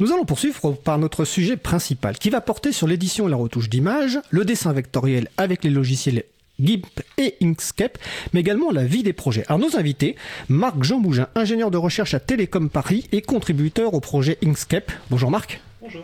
[0.00, 3.70] Nous allons poursuivre par notre sujet principal qui va porter sur l'édition et la retouche
[3.70, 6.24] d'images, le dessin vectoriel avec les logiciels
[6.58, 7.96] GIMP et Inkscape,
[8.32, 9.44] mais également la vie des projets.
[9.46, 10.16] Alors nos invités,
[10.48, 14.90] Marc Jean Bougin, ingénieur de recherche à Télécom Paris et contributeur au projet Inkscape.
[15.10, 15.60] Bonjour Marc.
[15.80, 16.02] Bonjour.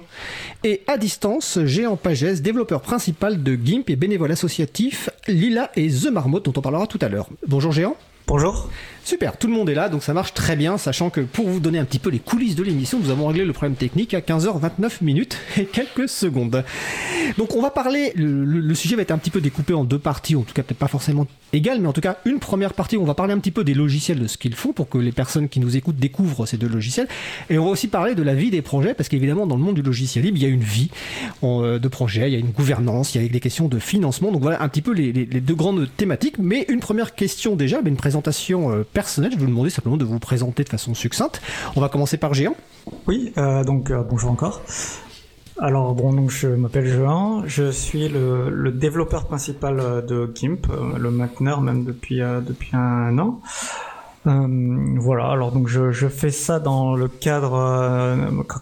[0.63, 6.13] Et à distance, Géant Pagès, développeur principal de GIMP et bénévole associatif Lila et The
[6.13, 7.29] Marmotte dont on parlera tout à l'heure.
[7.45, 7.97] Bonjour Géant.
[8.29, 8.71] Bonjour.
[9.11, 11.59] Super, tout le monde est là, donc ça marche très bien, sachant que pour vous
[11.59, 14.21] donner un petit peu les coulisses de l'émission, nous avons réglé le problème technique à
[14.21, 16.63] 15h29 minutes et quelques secondes.
[17.37, 20.37] Donc on va parler, le, sujet va être un petit peu découpé en deux parties,
[20.37, 23.03] en tout cas peut-être pas forcément égales, mais en tout cas une première partie où
[23.03, 25.11] on va parler un petit peu des logiciels, de ce qu'ils font, pour que les
[25.11, 27.09] personnes qui nous écoutent découvrent ces deux logiciels,
[27.49, 29.75] et on va aussi parler de la vie des projets, parce qu'évidemment dans le monde
[29.75, 30.89] du logiciel libre, il y a une vie
[31.43, 34.31] euh, de projet, il y a une gouvernance, il y a des questions de financement,
[34.31, 37.97] donc voilà un petit peu les, deux grandes thématiques, mais une première question déjà, une
[37.97, 41.41] présentation euh, je vais vous demander simplement de vous présenter de façon succincte.
[41.77, 42.57] On va commencer par Géant.
[43.07, 44.63] Oui, euh, donc euh, bonjour encore.
[45.59, 50.67] Alors bon, donc je m'appelle Jean, je suis le, développeur principal euh, de GIMP,
[50.99, 53.41] le mainteneur même depuis depuis un an.
[54.25, 57.53] voilà, alors donc je, je, fais ça dans le cadre,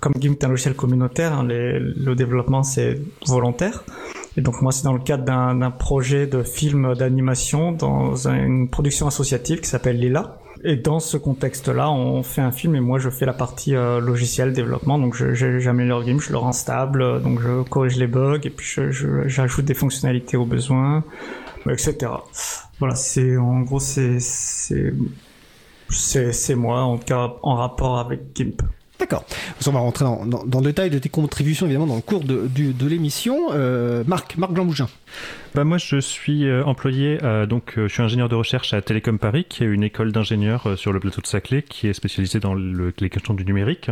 [0.01, 3.85] comme GIMP est un logiciel communautaire, hein, le développement c'est volontaire.
[4.39, 9.09] Et donc moi c'est dans le cadre d'un projet de film d'animation dans une production
[9.09, 10.39] associative qui s'appelle Lila.
[10.63, 13.99] Et dans ce contexte-là, on fait un film et moi je fais la partie euh,
[13.99, 14.97] logiciel développement.
[14.97, 18.81] Donc j'améliore le game, je le rends stable, donc je corrige les bugs et puis
[19.27, 21.03] j'ajoute des fonctionnalités aux besoins,
[21.69, 21.97] etc.
[22.79, 24.93] Voilà, c'est en gros c'est c'est
[25.91, 28.63] c'est moi en tout cas en rapport avec GIMP.
[28.99, 29.25] D'accord.
[29.67, 32.49] On va rentrer dans, dans, le détail de tes contributions évidemment dans le cours de,
[32.49, 33.51] de l'émission.
[33.53, 34.89] Euh, Marc, Marc Jean
[35.55, 37.19] Bah moi je suis euh, employé,
[37.49, 40.77] donc euh, je suis ingénieur de recherche à Télécom Paris, qui est une école d'ingénieurs
[40.77, 43.91] sur le plateau de Saclay, qui est spécialisée dans les questions du numérique.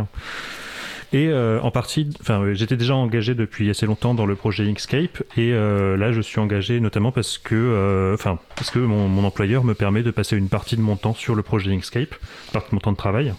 [1.13, 4.67] Et euh, en partie, enfin, euh, j'étais déjà engagé depuis assez longtemps dans le projet
[4.67, 9.23] Inkscape, et euh, là, je suis engagé notamment parce que, enfin, parce que mon, mon,
[9.23, 12.13] employeur me permet de passer une partie de mon temps sur le projet Inkscape,
[12.51, 13.33] partie de mon temps de travail,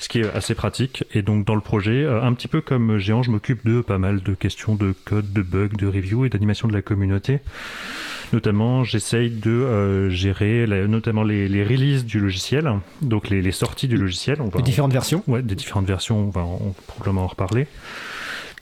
[0.00, 1.04] ce qui est assez pratique.
[1.14, 4.22] Et donc, dans le projet, un petit peu comme Géant, je m'occupe de pas mal
[4.22, 7.40] de questions de code, de bugs, de review et d'animation de la communauté.
[8.32, 12.70] Notamment, j'essaye de euh, gérer notamment les, les, releases du logiciel,
[13.02, 14.40] donc les, les sorties du logiciel.
[14.40, 16.44] On va, différentes versions Ouais, des différentes versions, on va
[16.86, 17.66] probablement en reparler.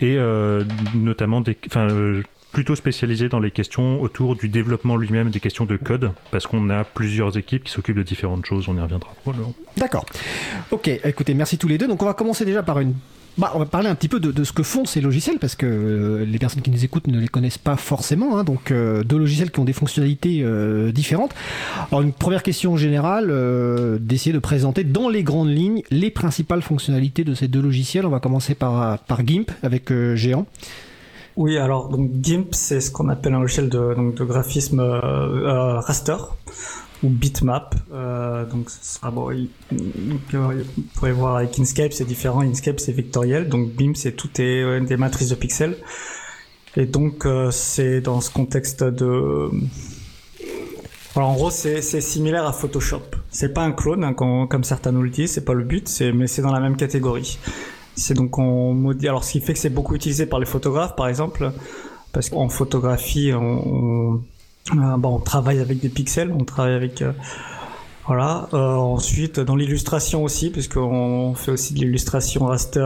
[0.01, 0.65] Et euh,
[0.95, 2.23] notamment des, euh,
[2.53, 6.69] plutôt spécialisé dans les questions autour du développement lui-même, des questions de code, parce qu'on
[6.71, 9.13] a plusieurs équipes qui s'occupent de différentes choses, on y reviendra.
[9.77, 10.05] D'accord.
[10.71, 11.89] Ok, écoutez, merci tous les deux.
[11.89, 12.95] Donc on va commencer déjà par une
[13.37, 15.67] bah, on va parler un petit peu de, ce que font ces logiciels parce que
[15.67, 18.39] euh, les personnes qui nous écoutent ne les connaissent pas forcément.
[18.39, 21.35] Hein, donc, euh, deux logiciels qui ont des fonctionnalités euh, différentes.
[21.91, 23.33] Alors, une première question générale,
[24.01, 28.07] d'essayer de présenter dans les grandes lignes les principales fonctionnalités de ces deux logiciels.
[28.07, 30.47] On va commencer par, GIMP avec Géant.
[31.37, 36.17] Oui, alors donc GIMP, c'est ce qu'on appelle un logiciel de, donc, de graphisme raster
[37.05, 37.75] ou bitmap.
[37.93, 39.31] Euh, donc, ce sera bon.
[39.71, 40.19] vous
[40.95, 42.41] pourrez voir avec Inkscape, c'est différent.
[42.41, 43.49] Inkscape, c'est vectoriel.
[43.49, 45.77] Donc, BIM, c'est tout est euh, des matrices de pixels.
[46.77, 49.51] Et donc, euh, c'est dans ce contexte de.
[51.15, 53.03] Alors, en gros, c'est similaire à Photoshop.
[53.31, 55.33] C'est pas un clone, hein, comme certains nous le disent.
[55.33, 57.39] C'est pas le but, mais c'est dans la même catégorie.
[57.95, 59.07] C'est donc on modifie.
[59.07, 61.53] Alors, ce qui fait que c'est beaucoup utilisé par les photographes, par exemple,
[62.13, 64.21] parce qu'en photographie, on
[64.73, 67.13] bon, on travaille avec des pixels, on travaille avec euh,
[68.07, 68.49] voilà.
[68.53, 72.81] Euh, ensuite, dans l'illustration aussi, puisqu'on fait aussi de l'illustration raster.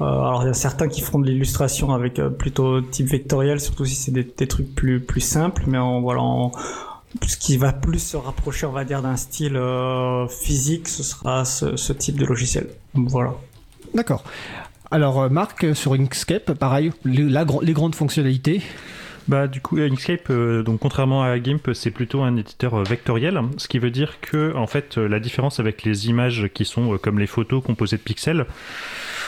[0.00, 3.94] alors il y a certains qui font de l'illustration avec plutôt type vectoriel, surtout si
[3.94, 5.64] c'est des, trucs plus plus simples.
[5.66, 6.22] Mais en, voilà,
[7.26, 9.60] ce qui va plus se rapprocher, on va dire, d'un style
[10.28, 12.68] physique, ce sera ce, type de logiciel.
[12.94, 13.34] Voilà.
[13.94, 14.24] D'accord.
[14.90, 18.62] Alors Marc, sur Inkscape, pareil, les grandes fonctionnalités
[19.28, 23.40] bah, du coup, Inkscape, euh, donc contrairement à GIMP, c'est plutôt un éditeur euh, vectoriel,
[23.56, 26.96] ce qui veut dire que, en fait, euh, la différence avec les images qui sont
[26.98, 28.46] comme les photos composées de pixels,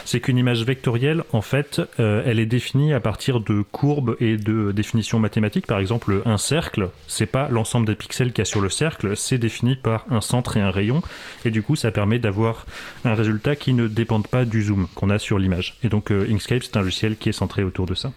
[0.04, 4.72] c'est qu'une image vectorielle, en fait, elle est définie à partir de courbes et de
[4.72, 5.66] définitions mathématiques.
[5.66, 9.16] Par exemple, un cercle, c'est pas l'ensemble des pixels qu'il y a sur le cercle,
[9.16, 11.02] c'est défini par un centre et un rayon,
[11.44, 12.64] et du coup, ça permet d'avoir
[13.04, 15.76] un résultat qui ne dépend pas du zoom qu'on a sur l'image.
[15.82, 18.12] Et donc, Inkscape, c'est un logiciel qui est centré autour de ça.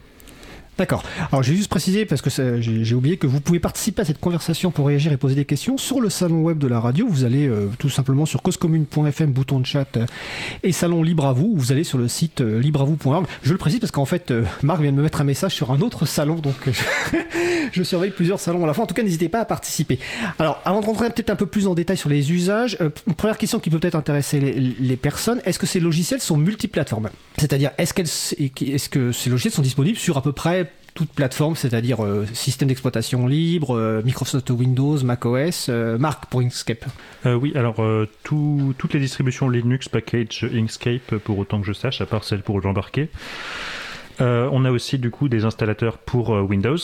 [0.77, 1.03] D'accord.
[1.31, 2.29] Alors j'ai juste précisé parce que
[2.59, 5.77] j'ai oublié que vous pouvez participer à cette conversation pour réagir et poser des questions
[5.77, 7.07] sur le salon web de la radio.
[7.07, 10.05] Vous allez euh, tout simplement sur causecommune.fm, bouton de chat euh,
[10.63, 11.53] et salon libre à vous.
[11.55, 13.27] Vous allez sur le site euh, libreavou.org.
[13.43, 14.33] Je le précise parce qu'en fait
[14.63, 16.55] Marc vient de me mettre un message sur un autre salon, donc
[17.73, 18.85] je, surveille plusieurs salons à la fois.
[18.85, 19.99] En tout cas, n'hésitez pas à participer.
[20.39, 22.77] Alors avant de rentrer peut-être un peu plus en détail sur les usages,
[23.17, 27.09] première question qui peut peut-être intéresser les, personnes est-ce que ces logiciels sont multiplateformes?
[27.37, 32.03] C'est-à-dire est-ce, est-ce que ces logiciels sont disponibles sur à peu près toute plateforme, c'est-à-dire
[32.03, 36.85] euh, système d'exploitation libre, euh, Microsoft Windows, macOS, euh, Marc pour Inkscape.
[37.25, 37.83] oui, alors
[38.23, 42.59] toutes les distributions Linux package Inkscape, pour autant que je sache, à part celle pour
[42.61, 43.09] l'embarquer.
[44.19, 46.77] on a aussi du coup des installateurs pour Windows.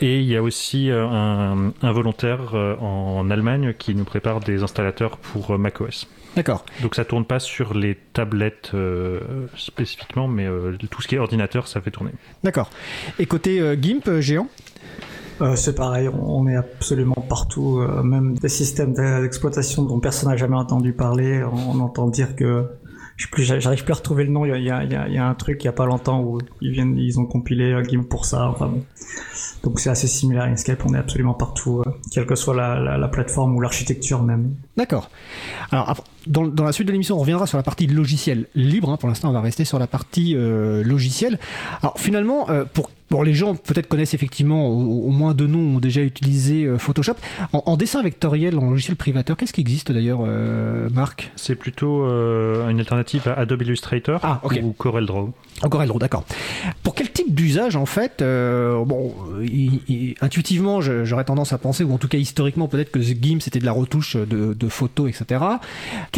[0.00, 5.18] Et il y a aussi un, un volontaire en Allemagne qui nous prépare des installateurs
[5.18, 6.06] pour macOS.
[6.36, 6.64] D'accord.
[6.82, 9.18] Donc ça tourne pas sur les tablettes euh,
[9.56, 12.12] spécifiquement, mais euh, tout ce qui est ordinateur, ça fait tourner.
[12.44, 12.70] D'accord.
[13.18, 14.46] Et côté euh, GIMP géant?
[15.54, 20.92] C'est pareil, on est absolument partout, même des systèmes d'exploitation dont personne n'a jamais entendu
[20.92, 21.44] parler.
[21.44, 22.66] On entend dire que
[23.38, 24.44] j'arrive plus à retrouver le nom.
[24.44, 25.86] Il y a, il y a, il y a un truc il y a pas
[25.86, 28.48] longtemps où ils viennent, ils ont compilé un pour ça.
[28.48, 28.84] Enfin bon.
[29.64, 30.84] Donc c'est assez similaire à Inkscape.
[30.86, 34.54] On est absolument partout, euh, quelle que soit la, la, plateforme ou l'architecture même.
[34.76, 35.10] D'accord.
[35.70, 38.90] Alors dans, dans, la suite de l'émission, on reviendra sur la partie logiciel libre.
[38.90, 38.96] Hein.
[38.96, 41.38] Pour l'instant, on va rester sur la partie euh, logiciel.
[41.82, 45.78] Alors finalement, euh, pour Bon, les gens peut-être connaissent effectivement, au, moins deux noms ont
[45.78, 47.14] déjà utilisé euh, Photoshop.
[47.52, 51.32] En, dessin vectoriel, en logiciel privateur, qu'est-ce qui existe d'ailleurs, euh, Marc?
[51.36, 55.32] C'est plutôt euh, une alternative à Adobe Illustrator ah, ou CorelDRAW.
[55.64, 56.24] Oh, CorelDRAW, d'accord.
[56.82, 59.14] Pour quel type d'usage, en fait Bon,
[60.20, 63.64] intuitivement, j'aurais tendance à penser, ou en tout cas historiquement, peut-être que GIMP c'était de
[63.64, 65.42] la retouche de, photos, etc.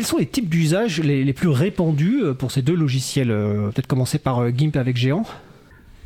[0.00, 4.49] Quels sont les types d'usages les, plus répandus pour ces deux logiciels Peut-être commencer par
[4.49, 5.25] GIMP avec Géant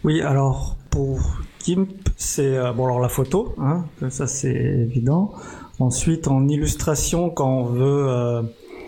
[0.05, 1.89] oui, alors pour GIMP,
[2.19, 5.33] c'est euh, la photo, hein, ça c'est évident.
[5.79, 8.43] Ensuite, en illustration, quand on veut, euh,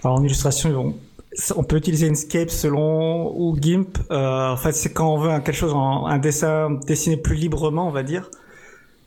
[0.04, 0.94] alors en illustration,
[1.56, 3.96] on, peut utiliser Inkscape selon ou GIMP.
[4.10, 7.92] Euh, en fait, c'est quand on veut quelque chose, un dessin dessiné plus librement, on
[7.92, 8.30] va dire.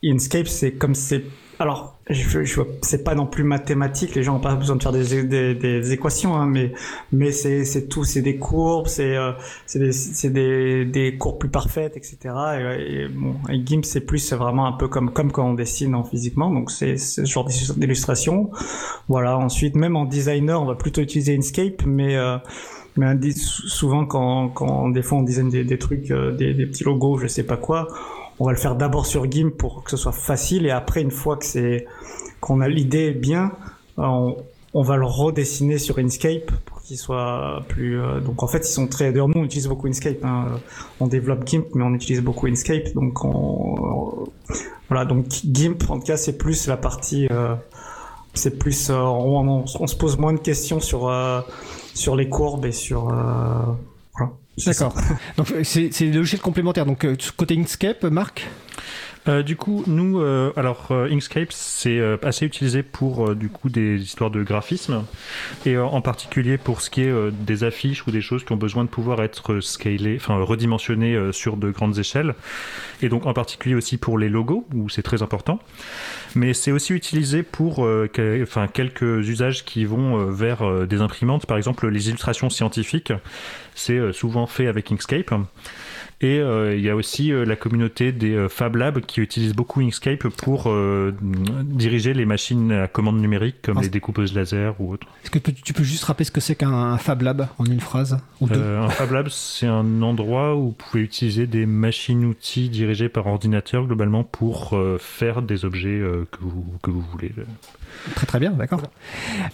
[0.04, 1.22] Inkscape, c'est comme c'est
[1.60, 4.92] alors, je, je, c'est pas non plus mathématique, les gens n'ont pas besoin de faire
[4.92, 6.72] des, des, des équations, hein, mais,
[7.12, 9.32] mais c'est, tout, c'est des courbes, c'est, euh,
[9.74, 12.18] des, des, courbes plus parfaites, etc.
[12.78, 16.02] Et, bon, GIMP, c'est plus c'est vraiment un peu comme, comme quand on dessine en
[16.02, 17.46] physiquement, donc c'est, ce genre
[17.76, 18.50] d'illustration.
[19.08, 22.38] Voilà, ensuite, même en designer, on va plutôt utiliser Inkscape, mais, euh,
[22.96, 26.84] mais souvent quand, quand des fois on design des, des trucs, euh, des, des petits
[26.84, 27.86] logos, je sais pas quoi,
[28.40, 31.10] on va le faire d'abord sur GIMP pour que ce soit facile et après une
[31.10, 31.86] fois que c'est
[32.40, 33.52] qu'on a l'idée bien,
[33.98, 34.34] on,
[34.74, 38.00] va le redessiner sur Inkscape pour qu'il soit plus.
[38.00, 39.12] Euh, donc en fait, ils sont très.
[39.12, 40.24] D'ailleurs, nous on utilise beaucoup Inkscape.
[40.24, 40.46] Hein.
[41.00, 42.94] On développe GIMP, mais on utilise beaucoup Inkscape.
[42.94, 44.26] Donc on,
[44.88, 45.04] voilà.
[45.04, 47.28] Donc GIMP, en tout cas, c'est plus la partie.
[47.30, 47.54] Euh,
[48.32, 48.88] c'est plus.
[48.88, 51.12] Euh, on, se pose moins de questions sur
[51.92, 53.12] sur les courbes et sur.
[54.66, 54.94] D'accord.
[55.36, 56.86] Donc c'est des logiciels complémentaires.
[56.86, 58.48] Donc euh, côté Inkscape, Marc
[59.28, 64.30] euh, du coup, nous, euh, alors Inkscape, c'est assez utilisé pour du coup des histoires
[64.30, 65.04] de graphisme
[65.66, 68.82] et en particulier pour ce qui est des affiches ou des choses qui ont besoin
[68.82, 72.34] de pouvoir être scalées, enfin redimensionnées sur de grandes échelles.
[73.02, 75.60] Et donc en particulier aussi pour les logos où c'est très important.
[76.34, 77.80] Mais c'est aussi utilisé pour
[78.42, 83.12] enfin quelques usages qui vont vers des imprimantes, par exemple les illustrations scientifiques
[83.80, 85.32] c'est euh, souvent fait avec Inkscape.
[86.22, 89.80] Et euh, il y a aussi euh, la communauté des Fab Labs qui utilisent beaucoup
[89.80, 90.72] Inkscape pour
[91.62, 95.06] diriger les machines à commande numérique comme ah, les découpeuses laser ou autres.
[95.24, 98.18] Est-ce que tu peux juste rappeler ce que c'est qu'un Fab Lab en une phrase
[98.40, 103.08] ou deux Un Fab Lab, c'est un endroit où vous pouvez utiliser des machines-outils dirigées
[103.08, 106.00] par ordinateur globalement pour faire des objets
[106.30, 107.32] que, vous, que vous voulez.
[108.14, 108.82] Très très bien, d'accord.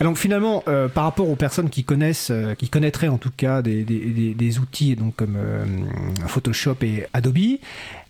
[0.00, 3.62] Donc finalement, euh, par rapport aux personnes qui connaissent, euh, qui connaîtraient en tout cas
[3.62, 5.64] des, outils comme euh,
[6.26, 7.58] Photoshop et Adobe,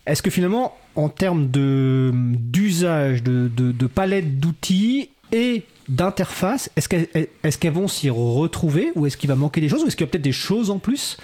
[0.05, 6.89] est-ce que finalement, en termes de d'usage, de, de, de palette d'outils et d'interface, est-ce
[6.89, 9.95] qu'elles est qu'elles vont s'y retrouver ou est-ce qu'il va manquer des choses ou est-ce
[9.95, 11.17] qu'il y a peut-être des choses en plus?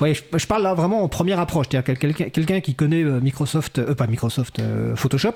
[0.00, 1.96] Ouais, je, parle là vraiment en première approche, c'est-à-dire
[2.32, 5.34] quelqu'un qui connaît euh, Microsoft, euh, pas Microsoft, euh, Photoshop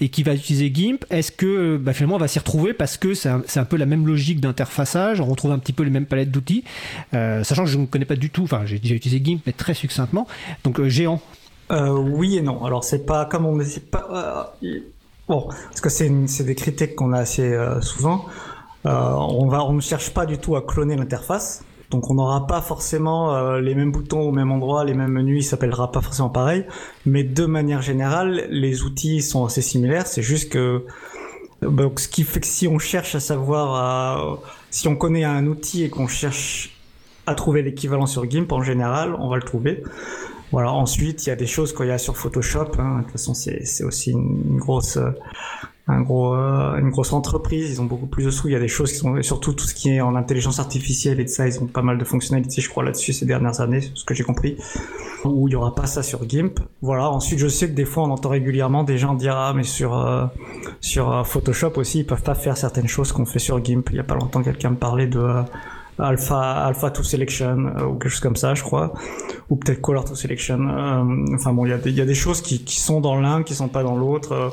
[0.00, 3.14] et qui va utiliser GIMP, est-ce que bah, finalement on va s'y retrouver parce que
[3.14, 6.06] c'est un, un, peu la même logique d'interfaçage, on retrouve un petit peu les mêmes
[6.06, 6.64] palettes d'outils,
[7.12, 9.74] sachant que je ne connais pas du tout, enfin j'ai déjà utilisé GIMP mais très
[9.74, 10.26] succinctement,
[10.64, 11.20] donc géant.
[11.70, 12.64] oui et non.
[12.64, 13.58] Alors c'est pas comme on
[13.90, 14.56] pas
[15.30, 18.26] Bon, parce que c'est des critiques qu'on a assez euh, souvent.
[18.84, 21.62] Euh, on ne cherche pas du tout à cloner l'interface.
[21.90, 25.44] Donc on n'aura pas forcément euh, les mêmes boutons au même endroit, les mêmes menus,
[25.44, 26.66] il s'appellera pas forcément pareil.
[27.06, 30.08] Mais de manière générale, les outils sont assez similaires.
[30.08, 30.84] C'est juste que
[31.62, 35.90] ce qui fait que si on cherche à savoir, si on connaît un outil et
[35.90, 36.76] qu'on cherche
[37.28, 39.84] à trouver l'équivalent sur GIMP, en général, on va le trouver.
[40.52, 40.72] Voilà.
[40.72, 42.72] Ensuite, il y a des choses qu'il y a sur Photoshop.
[42.78, 42.98] Hein.
[42.98, 44.98] De toute façon, c'est aussi une grosse
[45.90, 48.48] un gros, euh, une grosse entreprise, ils ont beaucoup plus de sous.
[48.48, 51.20] Il y a des choses qui sont, surtout tout ce qui est en intelligence artificielle
[51.20, 53.80] et de ça, ils ont pas mal de fonctionnalités, je crois, là-dessus ces dernières années,
[53.94, 54.56] ce que j'ai compris.
[55.24, 56.60] Où il y aura pas ça sur GIMP.
[56.80, 57.10] Voilà.
[57.10, 59.94] Ensuite, je sais que des fois, on entend régulièrement des gens dire ah mais sur
[59.94, 60.24] euh,
[60.80, 63.90] sur euh, Photoshop aussi, ils peuvent pas faire certaines choses qu'on fait sur GIMP.
[63.90, 65.42] Il y a pas longtemps, quelqu'un me parlait de
[66.00, 68.92] Alpha, Alpha to Selection ou quelque chose comme ça, je crois,
[69.48, 70.58] ou peut-être Color to Selection.
[71.34, 73.42] enfin bon, il y a des, y a des choses qui, qui sont dans l'un,
[73.42, 74.52] qui sont pas dans l'autre.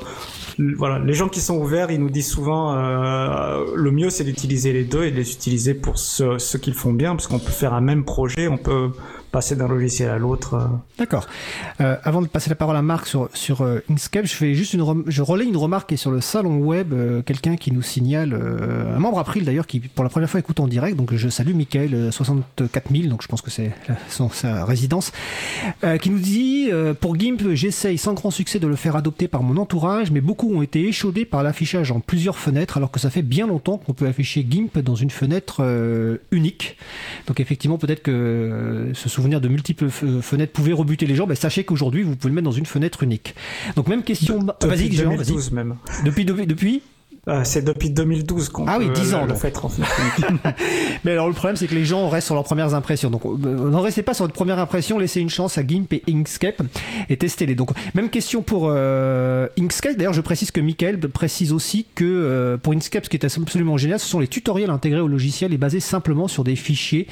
[0.60, 4.74] Voilà, les gens qui sont ouverts, ils nous disent souvent euh, le mieux c'est d'utiliser
[4.74, 7.52] les deux et de les utiliser pour ce, ce qu'ils font bien, parce qu'on peut
[7.52, 8.92] faire un même projet, on peut
[9.32, 10.54] passer d'un logiciel à l'autre.
[10.56, 10.66] Euh.
[10.98, 11.28] D'accord.
[11.82, 14.74] Euh, avant de passer la parole à Marc sur, sur euh, Inkscape, je fais juste
[14.74, 16.94] une je relais une remarque qui est sur le salon web,
[17.26, 20.68] quelqu'un qui nous signale, un membre April d'ailleurs, qui pour la première fois écoute en
[20.68, 23.72] direct, donc je salue Michael, 64 000, donc je pense que c'est
[24.10, 25.12] sa résidence,
[26.02, 26.70] qui nous dit,
[27.02, 30.54] pour GIMP, j'essaye sans grand succès de le faire adopter par mon entourage, mais beaucoup
[30.54, 33.94] ont été échaudés par l'affichage en plusieurs fenêtres, alors que ça fait bien longtemps qu'on
[33.94, 35.64] peut afficher GIMP dans une fenêtre
[36.32, 36.78] unique.
[37.28, 41.64] Donc effectivement, peut-être que ce souvenir de multiples fenêtres pouvait rebuter les gens, ben, sachez
[41.64, 43.34] qu'aujourd'hui, vous pouvez le mettre dans une fenêtre unique.
[43.76, 44.46] Donc même question...
[44.62, 45.54] Vas-y, vas-y.
[45.54, 45.78] même.
[46.06, 46.82] Depuis, depuis, depuis
[47.28, 49.54] euh, c'est depuis 2012 qu'on ah oui, 10 ans, le, fait
[51.04, 53.10] Mais alors le problème c'est que les gens restent sur leurs premières impressions.
[53.10, 56.04] Donc euh, n'en restez pas sur votre première impression, laissez une chance à GIMP et
[56.10, 56.62] Inkscape
[57.10, 57.56] et testez-les.
[57.56, 59.98] Donc même question pour euh, Inkscape.
[59.98, 64.00] D'ailleurs je précise que Michael précise aussi que pour Inkscape ce qui est absolument génial,
[64.00, 67.08] ce sont les tutoriels intégrés au logiciel et basés simplement sur des fichiers.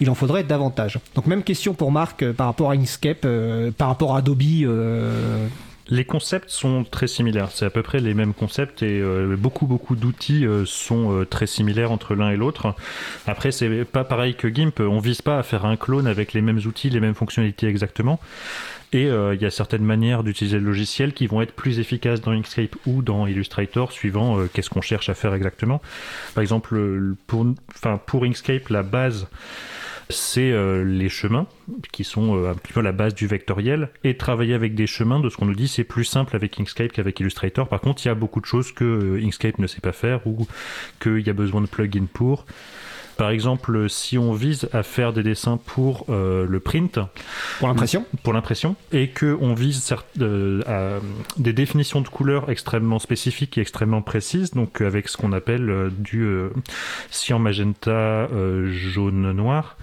[0.00, 0.98] Il en faudrait davantage.
[1.14, 3.26] Donc même question pour Marc par rapport à Inkscape,
[3.78, 4.42] par rapport à Adobe
[5.88, 7.50] les concepts sont très similaires.
[7.52, 11.24] C'est à peu près les mêmes concepts et euh, beaucoup beaucoup d'outils euh, sont euh,
[11.24, 12.74] très similaires entre l'un et l'autre.
[13.26, 14.80] Après, c'est pas pareil que GIMP.
[14.80, 18.20] On vise pas à faire un clone avec les mêmes outils, les mêmes fonctionnalités exactement.
[18.92, 22.30] Et il y a certaines manières d'utiliser le logiciel qui vont être plus efficaces dans
[22.30, 25.82] Inkscape ou dans Illustrator, suivant qu'est-ce qu'on cherche à faire exactement.
[26.34, 26.78] Par exemple,
[27.26, 29.26] pour, Inkscape, la base
[30.08, 31.46] c'est euh, les chemins
[31.92, 35.18] qui sont euh, un petit peu la base du vectoriel et travailler avec des chemins
[35.18, 37.68] de ce qu'on nous dit c'est plus simple avec Inkscape qu'avec Illustrator.
[37.68, 40.26] Par contre, il y a beaucoup de choses que euh, Inkscape ne sait pas faire
[40.26, 40.46] ou
[41.00, 42.46] qu'il y a besoin de plugins pour.
[43.16, 46.98] Par exemple, si on vise à faire des dessins pour euh, le print,
[47.58, 51.00] pour l'impression, pour l'impression, et que on vise euh, à
[51.38, 55.90] des définitions de couleurs extrêmement spécifiques et extrêmement précises, donc avec ce qu'on appelle euh,
[55.90, 56.26] du
[57.10, 58.28] cyan magenta
[58.66, 59.76] jaune noir.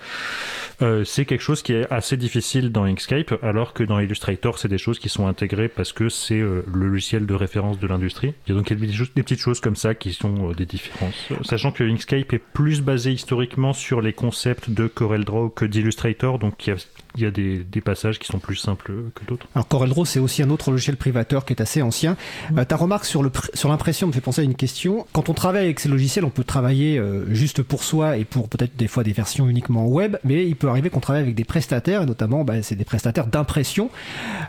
[0.82, 4.68] Euh, c'est quelque chose qui est assez difficile dans Inkscape, alors que dans Illustrator, c'est
[4.68, 8.34] des choses qui sont intégrées parce que c'est euh, le logiciel de référence de l'industrie.
[8.46, 11.30] Il y a donc des, des, petites choses comme ça qui sont euh, des différences.
[11.44, 16.68] Sachant que Inkscape est plus basé historiquement sur les concepts de CorelDRAW que d'Illustrator, donc
[16.68, 16.76] y a
[17.16, 19.48] il y a des, des, passages qui sont plus simples que d'autres.
[19.56, 22.18] Alors CorelDRAW, c'est aussi un autre logiciel privateur qui est assez ancien.
[22.58, 25.06] Euh, ta remarque sur, le, sur l'impression me fait penser à une question.
[25.14, 28.50] Quand on travaille avec ces logiciels, on peut travailler euh, juste pour soi et pour
[28.50, 31.44] peut-être des fois des versions uniquement web, mais il peut arriver qu'on travaille avec des
[31.44, 33.90] prestataires, et notamment bah, c'est des prestataires d'impression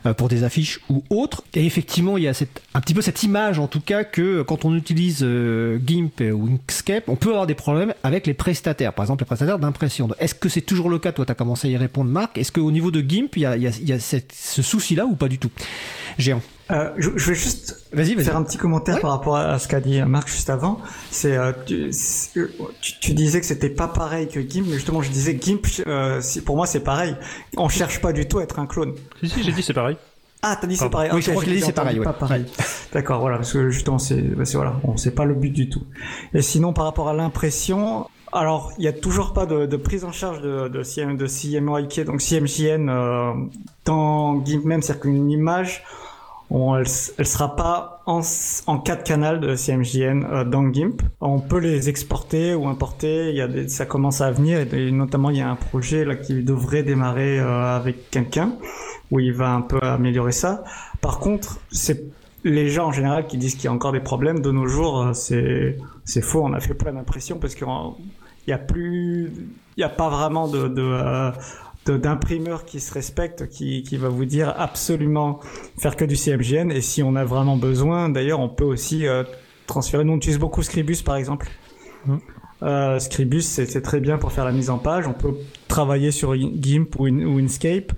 [0.07, 1.45] euh, pour des affiches ou autres.
[1.55, 4.43] Et effectivement, il y a cette, un petit peu cette image en tout cas que
[4.43, 5.27] quand on utilise
[5.85, 9.59] GIMP ou Inkscape, on peut avoir des problèmes avec les prestataires, par exemple les prestataires
[9.59, 10.09] d'impression.
[10.19, 11.13] Est-ce que c'est toujours le cas?
[11.13, 13.99] Toi, tu as commencé à y répondre, Marc qu'au niveau de GIMP, il y a,
[13.99, 15.51] ce souci-là ou pas du tout?
[16.19, 16.41] Géant.
[16.71, 20.29] Euh, je, vais juste faire un petit commentaire par rapport à, ce qu'a dit Marc
[20.29, 20.81] juste avant.
[21.11, 25.67] C'est euh, tu, disais que c'était pas pareil que GIMP, mais justement je disais GIMP,
[25.87, 27.17] euh, pour moi c'est pareil.
[27.59, 28.95] On cherche pas du tout à être un clone.
[29.23, 29.97] Si si, j'ai dit c'est pareil.
[30.41, 31.11] Ah, t'as dit c'est pareil.
[31.13, 32.01] Oui, je crois qu'il dit c'est pareil.
[32.01, 32.47] Pas pareil.
[32.95, 35.83] D'accord, voilà, parce que justement c'est, bah, voilà, on sait pas le but du tout.
[36.33, 40.13] Et sinon par rapport à l'impression, alors, il n'y a toujours pas de, prise en
[40.13, 43.33] charge de, de, CM, de CMYK, donc CMJN euh,
[43.85, 45.85] dans GIMP même, c'est-à-dire qu'une image,
[46.51, 46.85] elle,
[47.19, 48.21] elle sera pas en,
[48.67, 51.01] en 4 canaux de CMJN euh, dans GIMP.
[51.21, 55.39] On peut les exporter ou importer, y a ça commence à venir, et, notamment il
[55.39, 58.55] y a un projet là qui devrait démarrer euh, avec quelqu'un,
[59.11, 60.65] où il va un peu améliorer ça.
[61.01, 62.05] Par contre, c'est
[62.45, 65.01] les gens en général qui disent qu'il y a encore des problèmes de nos jours,
[65.01, 66.43] euh, c'est c'est faux.
[66.45, 67.65] On a fait plein d'impressions parce que
[68.47, 69.33] il y a plus,
[69.77, 71.31] il y a pas vraiment de, euh,
[71.87, 75.41] d'imprimeur qui se respecte, qui, qui va vous dire absolument
[75.79, 76.71] faire que du CMGN.
[76.71, 79.25] Et si on a vraiment besoin, d'ailleurs, on peut aussi euh,
[79.67, 80.05] transférer.
[80.05, 81.49] Nous, on utilise beaucoup Scribus, par exemple.
[82.07, 82.17] Mmh.
[82.63, 85.07] Euh, Scribus, c'est très bien pour faire la mise en page.
[85.07, 85.35] On peut
[85.69, 87.07] travailler sur GIMP ou,
[87.39, 87.93] Inkscape,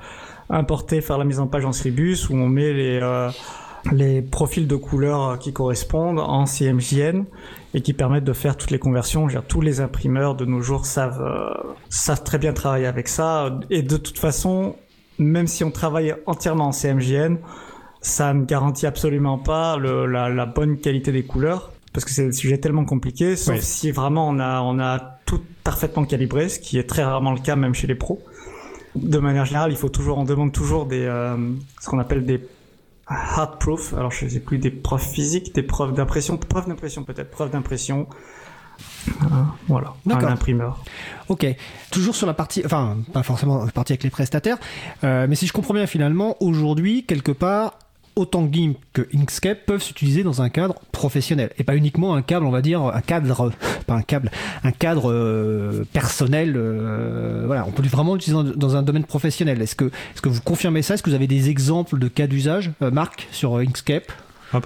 [0.51, 3.31] importer, faire la mise en page en Scribus, où on met les, euh,
[3.93, 7.25] les profils de couleurs qui correspondent en CMJN
[7.75, 9.29] et qui permettent de faire toutes les conversions.
[9.49, 13.59] tous les imprimeurs de nos jours savent, euh, savent très bien travailler avec ça.
[13.71, 14.77] Et de toute façon,
[15.19, 17.37] même si on travaille entièrement en CMJN,
[18.01, 22.27] ça ne garantit absolument pas le, la, la bonne qualité des couleurs parce que c'est
[22.27, 26.61] un sujet tellement compliqué, sauf si vraiment on a, on a tout parfaitement calibré, ce
[26.61, 28.21] qui est très rarement le cas même chez les pros.
[28.95, 31.37] De manière générale, il faut toujours, on demande toujours des, euh,
[31.81, 32.39] ce qu'on appelle des
[33.07, 33.95] hard proof.
[33.95, 38.09] Alors je sais plus des preuves physiques, des preuves d'impression, preuves d'impression peut-être, preuves d'impression.
[39.09, 39.25] Euh,
[39.69, 40.85] voilà, un imprimeur.
[41.29, 41.47] Ok,
[41.91, 44.59] toujours sur la partie, enfin pas forcément la partie avec les prestataires,
[45.03, 47.79] euh, mais si je comprends bien finalement, aujourd'hui quelque part,
[48.17, 52.47] autant GIMP que Inkscape peuvent s'utiliser dans un cadre professionnel et pas uniquement un cadre,
[52.47, 53.53] on va dire un cadre,
[53.87, 54.31] pas un câble,
[54.65, 56.55] un cadre euh, personnel.
[56.57, 59.61] Euh, voilà, on peut vraiment l'utiliser dans, un domaine professionnel.
[59.61, 60.95] Est-ce que, est-ce que vous confirmez ça?
[60.95, 64.11] Est-ce que vous avez des exemples de cas d'usage, euh, Marc, sur Inkscape?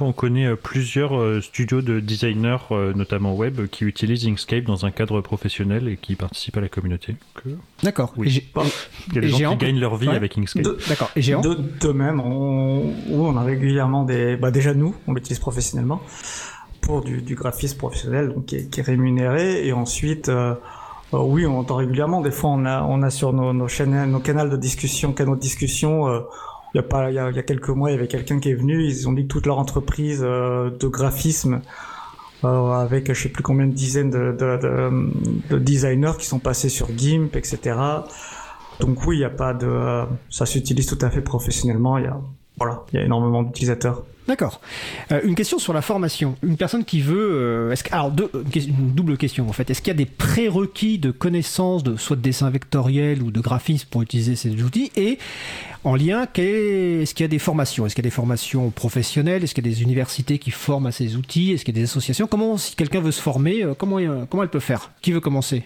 [0.00, 4.86] On connaît euh, plusieurs euh, studios de designers, euh, notamment web, qui utilisent Inkscape dans
[4.86, 7.16] un cadre professionnel et qui participent à la communauté.
[7.82, 8.12] D'accord.
[8.18, 8.42] Il y
[9.16, 10.64] a des gens qui gagnent leur vie avec Inkscape.
[10.88, 11.10] D'accord.
[11.16, 14.36] Et Géant de, même, on, on a régulièrement des...
[14.36, 16.02] Bah déjà nous, on l'utilise professionnellement
[16.80, 19.66] pour du, graphisme professionnel donc qui, est, rémunéré.
[19.66, 20.30] Et ensuite...
[21.12, 22.20] oui, on entend régulièrement.
[22.20, 25.36] Des fois, on a, on a sur nos, nos chaînes, nos canaux de discussion, canaux
[25.36, 26.22] de discussion,
[26.74, 28.08] il y a pas il y a, il y a quelques mois il y avait
[28.08, 31.62] quelqu'un qui est venu ils ont dit que toute leur entreprise euh, de graphisme
[32.44, 36.38] euh, avec je sais plus combien de dizaines de, de, de, de, designers qui sont
[36.38, 37.76] passés sur GIMP etc
[38.80, 42.08] donc oui il y a pas de ça s'utilise tout à fait professionnellement il y
[42.08, 42.20] a
[42.58, 44.60] voilà il y a énormément d'utilisateurs D'accord.
[45.10, 46.36] Euh, une question sur la formation.
[46.44, 47.30] Une personne qui veut.
[47.32, 49.68] Euh, est-ce alors, deux, une double question en fait.
[49.70, 53.40] Est-ce qu'il y a des prérequis de connaissance de soit de dessin vectoriel ou de
[53.40, 54.92] graphisme pour utiliser ces outils?
[54.94, 55.18] Et
[55.82, 57.86] en lien, est-ce qu'il y a des formations?
[57.86, 59.42] Est-ce qu'il y a des formations professionnelles?
[59.42, 61.50] Est-ce qu'il y a des universités qui forment à ces outils?
[61.50, 62.28] Est-ce qu'il y a des associations?
[62.28, 64.92] Comment, si quelqu'un veut se former, euh, comment, comment elle peut faire?
[65.02, 65.64] Qui veut commencer?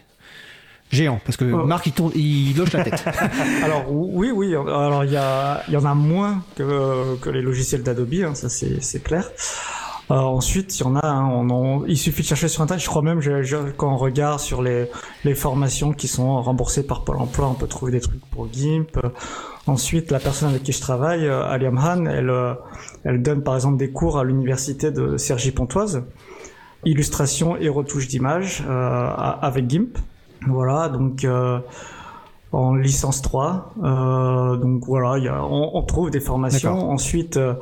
[0.90, 1.64] Géant parce que oh.
[1.64, 3.04] Marc il tourne il loge la tête.
[3.64, 7.42] alors oui oui alors il y a il y en a moins que que les
[7.42, 9.24] logiciels d'Adobe hein, ça c'est c'est clair.
[10.10, 12.84] Euh, ensuite, il y en a, hein, on, il suffit de chercher sur Internet.
[12.84, 13.22] Je crois même,
[13.78, 14.86] quand on regarde sur les,
[15.24, 18.98] les formations qui sont remboursées par Pôle emploi, on peut trouver des trucs pour GIMP.
[19.66, 22.52] Ensuite, la personne avec qui je travaille, euh, Aliam Han, elle, euh,
[23.04, 26.04] elle donne par exemple des cours à l'université de Cergy-Pontoise,
[26.84, 29.08] illustration et retouche d'image euh,
[29.40, 29.96] avec GIMP.
[30.46, 31.58] Voilà, donc euh,
[32.52, 33.74] en licence 3.
[33.82, 36.90] Euh, donc voilà, y a, on, on, trouve des formations.
[36.90, 37.54] Ensuite, euh,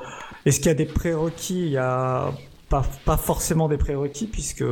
[0.45, 1.61] est-ce qu'il y a des prérequis?
[1.61, 2.31] Il y a
[2.69, 4.65] pas, pas forcément des prérequis puisque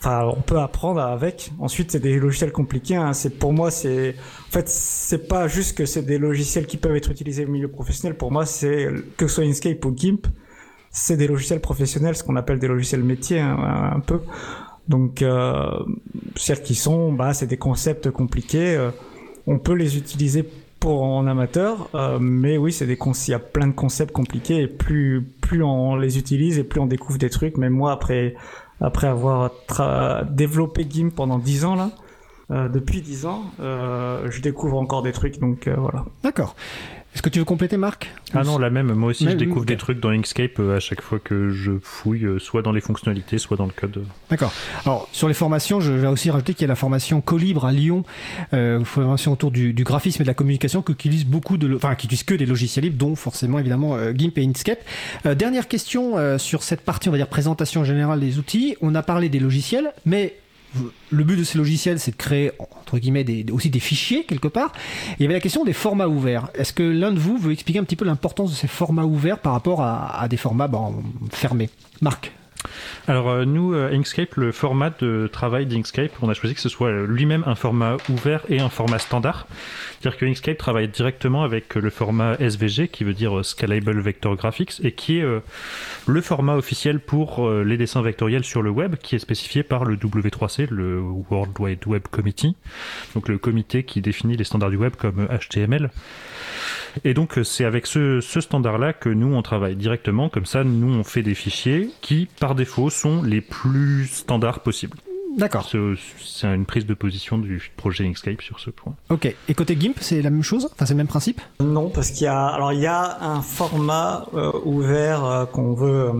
[0.00, 3.12] enfin on peut apprendre avec ensuite c'est des logiciels compliqués hein.
[3.12, 4.14] c'est pour moi c'est
[4.48, 7.66] en fait c'est pas juste que c'est des logiciels qui peuvent être utilisés au milieu
[7.66, 10.28] professionnel pour moi c'est que ce soit Inkscape ou GIMP
[10.92, 14.20] c'est des logiciels professionnels ce qu'on appelle des logiciels métiers hein, un peu
[14.88, 15.70] donc, euh,
[16.64, 18.74] qui sont, bah, c'est des concepts compliqués.
[18.74, 18.90] Euh,
[19.46, 20.48] on peut les utiliser
[20.80, 24.62] pour en amateur, euh, mais oui, c'est des il y a plein de concepts compliqués
[24.62, 27.56] et plus plus on les utilise et plus on découvre des trucs.
[27.56, 28.34] Même moi, après
[28.80, 29.50] après avoir
[30.30, 31.90] développé GIMP pendant 10 ans là,
[32.50, 36.06] euh, depuis 10 ans, euh, je découvre encore des trucs, donc euh, voilà.
[36.22, 36.56] D'accord.
[37.18, 38.92] Est-ce que tu veux compléter, Marc Ah non, la même.
[38.92, 42.24] Moi aussi, je découvre des trucs dans Inkscape euh, à chaque fois que je fouille,
[42.24, 44.04] euh, soit dans les fonctionnalités, soit dans le code.
[44.30, 44.52] D'accord.
[44.86, 47.72] Alors, sur les formations, je vais aussi rajouter qu'il y a la formation Colibre à
[47.72, 48.04] Lyon,
[48.52, 51.96] euh, formation autour du, du, graphisme et de la communication, qui utilise beaucoup de, enfin,
[51.96, 54.84] qui utilise que des logiciels libres, dont forcément, évidemment, euh, GIMP et Inkscape.
[55.26, 58.76] Euh, dernière question sur cette partie, on va dire présentation générale des outils.
[58.80, 60.36] On a parlé des logiciels, mais
[61.10, 64.72] le but de ces logiciels, c'est de créer entre guillemets aussi des fichiers quelque part.
[65.18, 66.48] il y avait la question des formats ouverts.
[66.54, 69.38] Est-ce que l'un de vous veut expliquer un petit peu l'importance de ces formats ouverts
[69.38, 70.70] par rapport à, des formats
[71.30, 71.70] fermés?
[72.00, 72.32] Marc
[73.06, 76.68] alors euh, nous, euh, Inkscape, le format de travail d'Inkscape, on a choisi que ce
[76.68, 79.46] soit lui-même un format ouvert et un format standard.
[80.00, 84.80] C'est-à-dire que Inkscape travaille directement avec le format SVG, qui veut dire Scalable Vector Graphics,
[84.84, 85.40] et qui est euh,
[86.06, 89.96] le format officiel pour les dessins vectoriels sur le web, qui est spécifié par le
[89.96, 92.56] W3C, le World Wide Web Committee,
[93.14, 95.90] donc le comité qui définit les standards du web comme HTML.
[97.04, 100.94] Et donc c'est avec ce, ce standard-là que nous on travaille directement, comme ça nous
[100.94, 104.96] on fait des fichiers qui par défaut sont les plus standards possibles.
[105.36, 105.70] D'accord.
[105.70, 108.94] C'est une prise de position du projet Inkscape sur ce point.
[109.08, 109.32] Ok.
[109.48, 110.68] Et côté GIMP, c'est la même chose?
[110.72, 111.40] Enfin, c'est le même principe?
[111.60, 115.74] Non, parce qu'il y a, alors il y a un format euh, ouvert euh, qu'on
[115.74, 116.12] veut euh,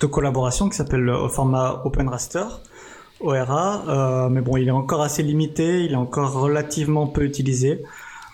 [0.00, 2.44] de collaboration qui s'appelle le format Open Raster
[3.20, 7.82] ORA, mais bon, il est encore assez limité, il est encore relativement peu utilisé.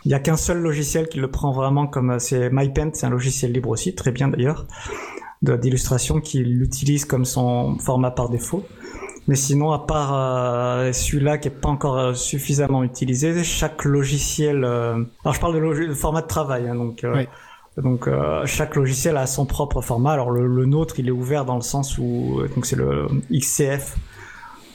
[0.04, 3.10] Il n'y a qu'un seul logiciel qui le prend vraiment comme c'est MyPaint, c'est un
[3.10, 4.66] logiciel libre aussi, très bien d'ailleurs,
[5.42, 8.64] d'illustration qui l'utilise comme son format par défaut.
[9.28, 14.64] Mais sinon, à part euh, celui-là qui est pas encore euh, suffisamment utilisé, chaque logiciel.
[14.64, 17.06] Euh, alors, je parle de, format de travail, hein, donc.
[17.78, 18.06] Donc
[18.44, 20.12] chaque logiciel a son propre format.
[20.12, 23.96] Alors le, nôtre, il est ouvert dans le sens où donc c'est le XCF.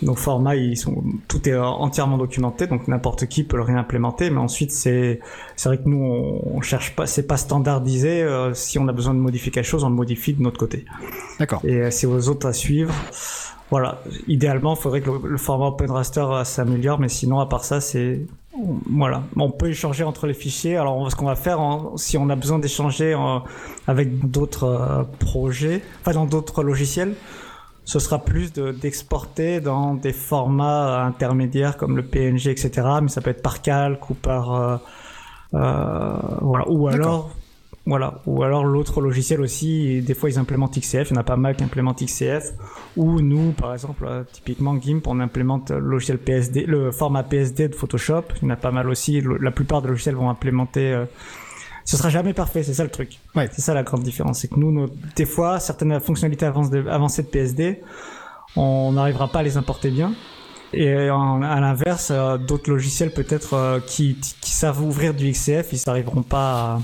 [0.01, 4.29] Nos formats, ils sont tout est entièrement documenté, donc n'importe qui peut le réimplémenter.
[4.29, 5.19] Mais ensuite, c'est
[5.55, 8.27] c'est vrai que nous on, on cherche pas, c'est pas standardisé.
[8.53, 10.86] si on a besoin de modifier quelque chose, on le modifie de notre côté.
[11.39, 11.62] D'accord.
[11.63, 12.93] Et c'est aux autres à suivre.
[13.69, 17.65] Voilà, idéalement, il faudrait que le, format Open Raster euh, s'améliore, mais sinon, à part
[17.65, 18.21] ça, c'est
[18.89, 20.77] voilà, on peut échanger entre les fichiers.
[20.77, 21.60] Alors, ce qu'on va faire,
[21.95, 23.15] si on a besoin d'échanger
[23.86, 27.13] avec d'autres euh, projets, enfin dans d'autres logiciels,
[27.88, 32.69] ce sera plus d'exporter dans des formats intermédiaires comme le PNG, etc.
[33.02, 34.82] Mais ça peut être par calque ou par
[35.54, 37.32] euh, voilà, ou alors
[37.86, 38.19] voilà.
[38.26, 41.38] Ou alors l'autre logiciel aussi, des fois ils implémentent XCF, il y en a pas
[41.38, 42.52] mal qui implémentent XCF.
[42.97, 47.69] Ou nous, par exemple, euh, typiquement GIMP, on implémente le logiciel PSD, le format PSD
[47.69, 48.23] de Photoshop.
[48.41, 49.23] Il y en a pas mal aussi.
[49.39, 50.91] La plupart des logiciels vont implémenter.
[50.91, 51.06] Euh,
[51.88, 53.17] ce sera jamais parfait, c'est ça le truc.
[53.34, 53.50] Ouais.
[53.54, 54.39] C'est ça la grande différence.
[54.39, 57.82] C'est que nous, des fois, certaines fonctionnalités avancées de PSD,
[58.58, 60.13] on n'arrivera pas à les importer bien.
[60.73, 66.23] Et à l'inverse, euh, d'autres logiciels peut-être qui, qui, savent ouvrir du XCF, ils n'arriveront
[66.23, 66.80] pas à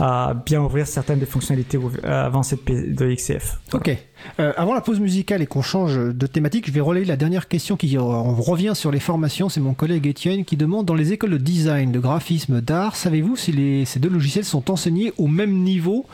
[0.00, 3.58] à bien ouvrir certaines des fonctionnalités avancées de XCF.
[3.72, 3.96] Ok.
[4.40, 7.46] Euh, avant la pause musicale et qu'on change de thématique, je vais relayer la dernière
[7.48, 9.48] question qui revient sur les formations.
[9.48, 13.36] C'est mon collègue Étienne qui demande dans les écoles de design, de graphisme, d'art, savez-vous
[13.36, 16.06] si les, ces deux logiciels sont enseignés au même niveau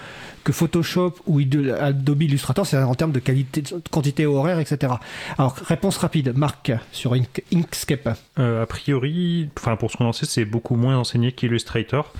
[0.44, 1.40] que Photoshop ou
[1.80, 4.94] Adobe Illustrator, c'est en termes de qualité, de quantité horaire, etc.
[5.36, 7.14] Alors, réponse rapide, Marc, sur
[7.52, 8.16] Inkscape.
[8.38, 12.12] Euh, a priori, enfin pour ce qu'on en sait, c'est beaucoup moins enseigné qu'Illustrator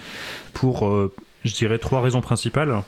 [0.53, 2.83] pour euh, je dirais trois raisons principales.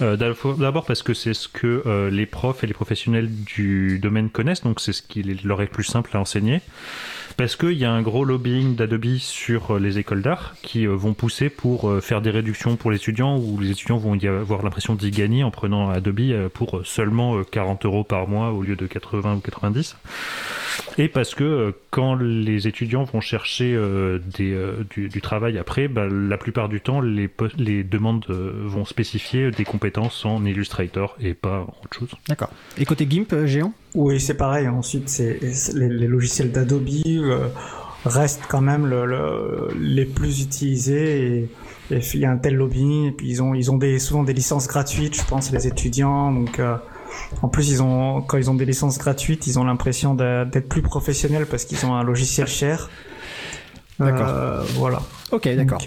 [0.00, 4.30] Euh, d'abord parce que c'est ce que euh, les profs et les professionnels du domaine
[4.30, 6.60] connaissent, donc c'est ce qui leur est plus simple à enseigner
[7.36, 11.14] parce qu'il y a un gros lobbying d'Adobe sur euh, les écoles d'art qui vont
[11.14, 14.94] pousser pour faire des réductions pour les étudiants où les étudiants vont y avoir l'impression
[14.94, 19.36] d'y gagner en prenant Adobe pour seulement 40 euros par mois au lieu de 80
[19.36, 19.96] ou 90.
[20.98, 23.80] Et parce que quand les étudiants vont chercher
[24.36, 24.56] des,
[24.90, 30.24] du, travail après, bah, la plupart du temps, les, les demandes vont spécifier des compétences
[30.24, 32.10] en Illustrator et pas autre chose.
[32.28, 32.50] D'accord.
[32.76, 33.72] Et côté GIMP, géant?
[33.94, 34.68] Oui, c'est pareil.
[34.68, 35.40] Ensuite, c'est
[35.74, 37.48] les, logiciels d'Adobe euh,
[38.04, 41.48] restent quand même le, les plus utilisés et,
[41.90, 43.06] il y a un tel lobby.
[43.06, 46.32] Et puis ils ont ils ont des souvent des licences gratuites, je pense, les étudiants.
[46.32, 46.76] Donc euh,
[47.42, 50.82] en plus, ils ont quand ils ont des licences gratuites, ils ont l'impression d'être plus
[50.82, 52.90] professionnels parce qu'ils ont un logiciel cher.
[53.98, 54.28] D'accord.
[54.28, 55.02] Euh, voilà.
[55.32, 55.82] Ok, d'accord.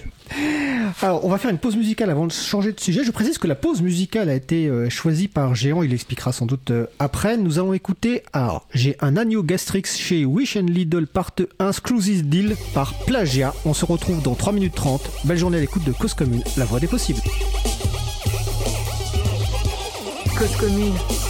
[1.02, 3.04] Alors, on va faire une pause musicale avant de changer de sujet.
[3.04, 6.46] Je précise que la pause musicale a été euh, choisie par Géant, il expliquera sans
[6.46, 7.38] doute euh, après.
[7.38, 12.28] Nous allons écouter, alors, j'ai un agneau Gastrix chez Wish and Lidl part 1 Exclusive
[12.28, 13.54] Deal par Plagia.
[13.66, 15.10] On se retrouve dans 3 minutes 30.
[15.26, 17.22] Belle journée à l'écoute de Cause Commune, la voix des possibles.
[20.42, 21.21] Cause Commune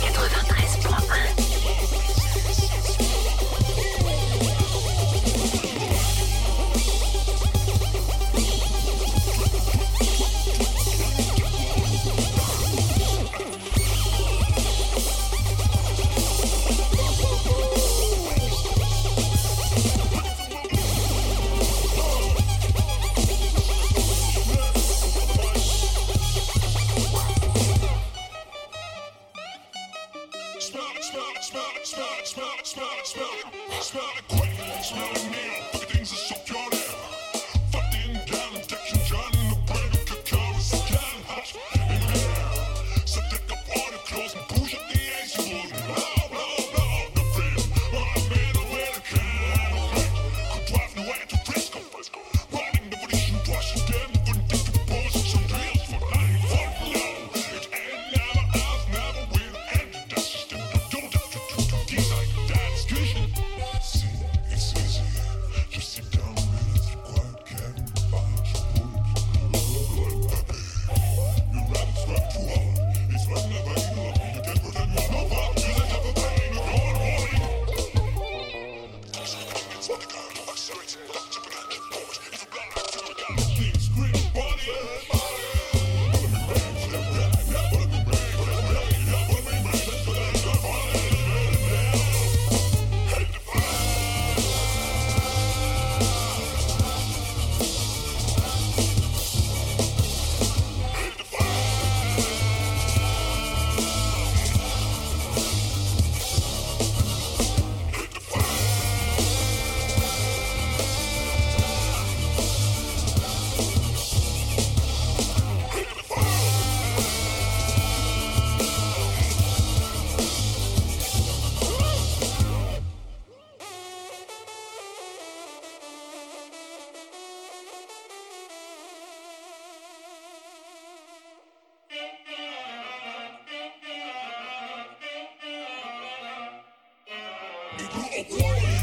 [137.82, 138.81] Nous venons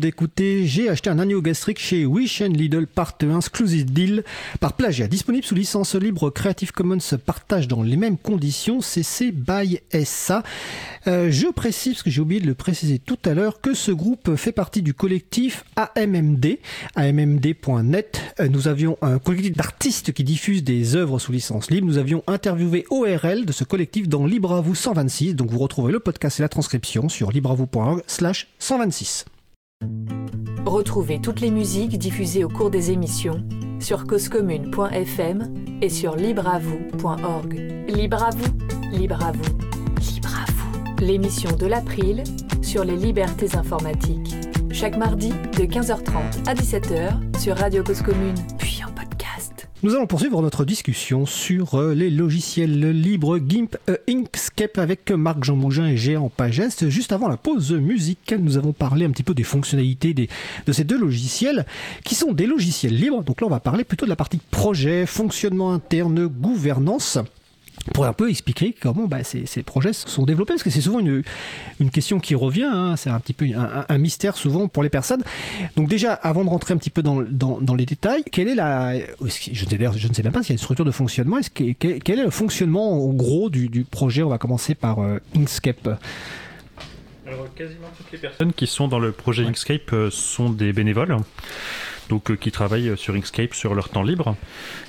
[0.00, 4.24] d'écouter J'ai acheté un agneau gastrique chez Wish and Lidl Part 1 Exclusive Deal
[4.58, 5.06] par plagiat.
[5.06, 10.42] Disponible sous licence libre Creative Commons partage dans les mêmes conditions CC by SA.
[11.06, 13.92] Euh, je précise, parce que j'ai oublié de le préciser tout à l'heure, que ce
[13.92, 16.58] groupe fait partie du collectif AMMD,
[16.96, 18.20] ammd.net.
[18.40, 21.86] Euh, nous avions un collectif d'artistes qui diffusent des œuvres sous licence libre.
[21.86, 25.34] Nous avions interviewé ORL de ce collectif dans vous 126.
[25.34, 29.26] Donc vous retrouvez le podcast et la transcription sur libreavou.org slash 126.
[30.66, 33.42] Retrouvez toutes les musiques diffusées au cours des émissions
[33.80, 37.54] sur causecommune.fm et sur libreavoue.org.
[37.88, 38.52] Libre à vous,
[38.92, 39.58] libre à vous,
[40.14, 41.04] libre à vous.
[41.04, 42.22] L'émission de l'April
[42.62, 44.36] sur les libertés informatiques.
[44.70, 48.89] Chaque mardi de 15h30 à 17h sur Radio Cause Commune, puis en podcast.
[49.82, 55.42] Nous allons poursuivre notre discussion sur euh, les logiciels libres GIMP euh, Inkscape avec Marc
[55.42, 56.90] Jean Mougin et Géant Pageste.
[56.90, 60.84] Juste avant la pause musicale, nous avons parlé un petit peu des fonctionnalités de ces
[60.84, 61.64] deux logiciels
[62.04, 63.24] qui sont des logiciels libres.
[63.24, 67.18] Donc là, on va parler plutôt de la partie projet, fonctionnement interne, gouvernance
[67.92, 71.00] pour un peu expliquer comment bah, ces, ces, projets sont développés, parce que c'est souvent
[71.00, 71.22] une,
[71.90, 75.22] question qui revient, hein, c'est un petit peu un, mystère souvent pour les personnes.
[75.76, 79.04] Donc déjà, avant de rentrer un petit peu dans, les détails, quelle est la, je,
[79.52, 82.30] je ne sais même pas s'il y a une structure de fonctionnement, quel, est le
[82.30, 84.22] fonctionnement en gros du, projet?
[84.22, 85.98] On va commencer par euh, Inkscape.
[87.26, 89.44] Alors, quasiment toutes les personnes qui sont dans le projet.
[89.44, 91.16] Inkscape euh, sont des bénévoles
[92.10, 94.36] donc euh, qui travaillent sur Inkscape sur leur temps libre.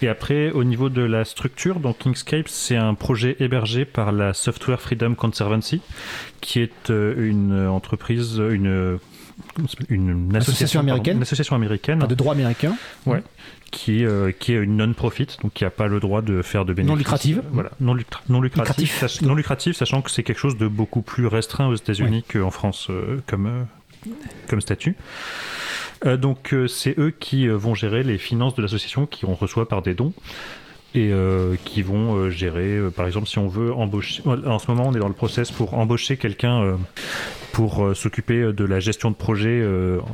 [0.01, 4.33] Et après, au niveau de la structure, donc Inkscape, c'est un projet hébergé par la
[4.33, 5.81] Software Freedom Conservancy,
[6.41, 8.99] qui est euh, une entreprise, une
[9.89, 13.23] une association américaine, pardon, une association américaine de droit américain, ouais,
[13.71, 16.73] qui euh, qui est une non-profit, donc qui n'a pas le droit de faire de
[16.73, 16.91] bénéfices.
[16.91, 17.41] Non lucrative.
[17.51, 17.95] Voilà, non,
[18.29, 18.97] non lucratif, lucratif.
[18.99, 22.39] Sach non lucratif, sachant que c'est quelque chose de beaucoup plus restreint aux États-Unis ouais.
[22.39, 24.09] qu'en France euh, comme euh,
[24.47, 24.95] comme statut.
[26.05, 29.35] Euh, donc euh, c'est eux qui euh, vont gérer les finances de l'association qui on
[29.35, 30.13] reçoit par des dons
[30.93, 34.21] et euh, qui vont gérer, par exemple, si on veut embaucher.
[34.25, 36.77] En ce moment, on est dans le process pour embaucher quelqu'un
[37.53, 39.65] pour s'occuper de la gestion de projet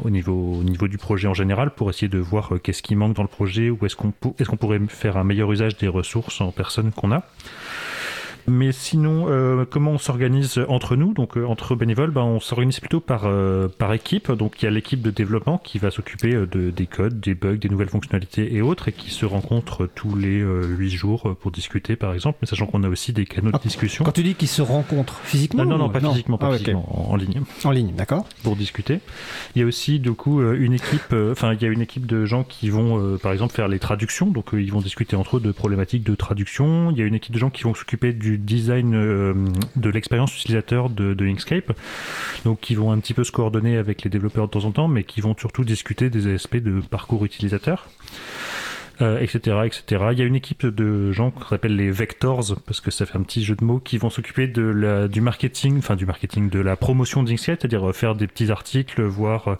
[0.04, 3.16] au niveau au niveau du projet en général, pour essayer de voir qu'est-ce qui manque
[3.16, 6.42] dans le projet ou est-ce qu'on est-ce qu'on pourrait faire un meilleur usage des ressources
[6.42, 7.24] en personnes qu'on a.
[8.50, 12.80] Mais sinon, euh, comment on s'organise entre nous Donc euh, entre bénévoles, ben, on s'organise
[12.80, 14.32] plutôt par, euh, par équipe.
[14.32, 17.58] Donc il y a l'équipe de développement qui va s'occuper de, des codes, des bugs,
[17.58, 21.98] des nouvelles fonctionnalités et autres, et qui se rencontre tous les huit jours pour discuter,
[21.98, 22.38] par exemple.
[22.42, 24.06] Mais sachant qu'on a aussi des canaux de discussion.
[24.06, 26.12] Quand tu dis qu'ils se rencontrent physiquement Non, non, non pas non?
[26.12, 27.10] physiquement, pas ah, physiquement okay.
[27.10, 27.42] en, en, ligne.
[27.66, 28.26] En ligne, d'accord.
[28.44, 29.02] Pour discuter.
[29.56, 31.14] Il y a aussi du coup une équipe.
[31.32, 34.28] Enfin, il y a une équipe de gens qui vont, par exemple, faire les traductions.
[34.28, 36.92] Donc ils vont discuter entre eux de problématiques de traduction.
[36.92, 39.34] Il y a une équipe de gens qui vont s'occuper du design euh,
[39.76, 41.74] de l'expérience utilisateur de, de, Inkscape,
[42.46, 44.88] donc qui vont un petit peu se coordonner avec les développeurs de temps en temps,
[44.88, 47.90] mais qui vont surtout discuter des aspects de parcours utilisateur.
[49.00, 50.06] Euh, etc., etc.
[50.12, 53.16] Il y a une équipe de gens qu'on appelle les vectors, parce que ça fait
[53.16, 56.50] un petit jeu de mots, qui vont s'occuper de la, du marketing, enfin du marketing,
[56.50, 59.56] de la promotion d'Inkscape, c'est-à-dire faire des petits articles, voir euh,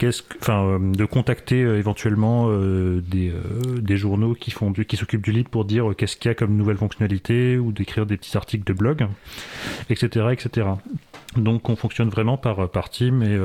[0.00, 3.32] qu'est-ce, enfin, euh, de contacter euh, éventuellement euh, des,
[3.80, 6.56] des journaux qui font, qui s'occupent du livre pour dire qu'est-ce qu'il y a comme
[6.56, 9.06] nouvelle fonctionnalité, ou d'écrire des petits articles de blog,
[9.90, 10.66] etc., etc.
[11.36, 13.38] Donc on fonctionne vraiment par, par team et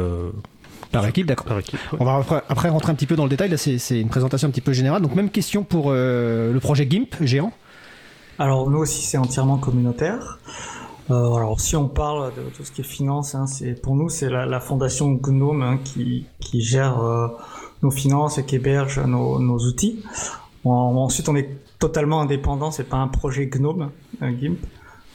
[0.91, 1.56] par équipe, d'accord.
[1.56, 1.63] Ouais.
[2.00, 3.50] On va après, après, rentrer un petit peu dans le détail.
[3.50, 5.02] Là, c'est une présentation un petit peu générale.
[5.02, 7.52] Donc, même question pour euh, le projet GIMP géant.
[8.39, 10.39] Alors, nous aussi, c'est entièrement communautaire.
[11.12, 14.10] Euh, alors, si on parle de tout ce qui est finance, hein, c'est pour nous,
[14.10, 17.28] c'est la, la, fondation Gnome hein, qui, qui gère euh,
[17.84, 20.04] nous finance et qui héberge nos, nos outils.
[20.63, 22.71] ensuite, on est totalement indépendant.
[22.71, 24.58] C'est pas un projet GNOME, un GIMP.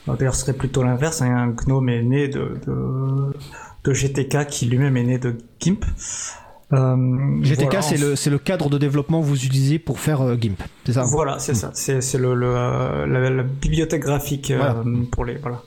[0.07, 1.21] D'ailleurs, ce serait plutôt l'inverse.
[1.21, 1.35] Hein.
[1.35, 3.33] Un GNOME est né de, de,
[3.83, 5.85] de GTK qui lui-même est né de GIMP.
[6.73, 10.61] Euh, GTK, c'est le, le cadre de développement que vous utilisez pour faire euh, GIMP,
[10.85, 11.03] c'est ça?
[11.03, 11.71] Voilà, c'est ça.
[11.73, 14.53] C'est le, le euh, la, bibliothèque graphique
[15.11, 15.61] pour les voilà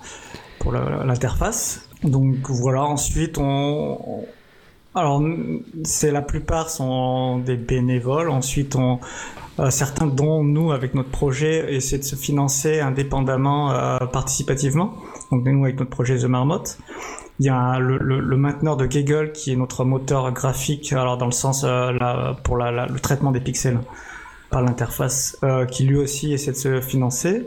[0.61, 1.89] pour l'interface.
[2.05, 2.85] Donc voilà.
[2.85, 4.25] Ensuite, on,
[4.95, 5.23] alors
[5.83, 8.31] c'est la plupart sont des bénévoles.
[8.31, 9.01] Ensuite, on
[9.69, 14.95] certains dont nous avec notre projet essaient de se financer indépendamment participativement.
[15.31, 16.79] Donc nous avec notre projet The Marmotte.
[17.41, 21.17] Il y a le, le, le, mainteneur de Gaggle qui est notre moteur graphique, alors
[21.19, 23.81] dans le sens euh, pour la, le traitement des pixels
[24.51, 27.45] par l'interface, euh, qui lui aussi essaie de se financer.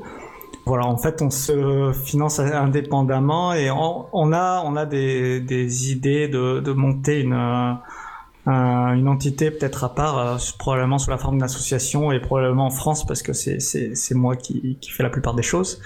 [0.66, 5.92] Voilà, en fait, on se finance indépendamment et on, on a on a des, des
[5.92, 11.18] idées de, de monter une euh, une entité peut-être à part, euh, probablement sous la
[11.18, 15.04] forme d'une association et probablement en France parce que c'est c'est moi qui qui fais
[15.04, 15.82] la plupart des choses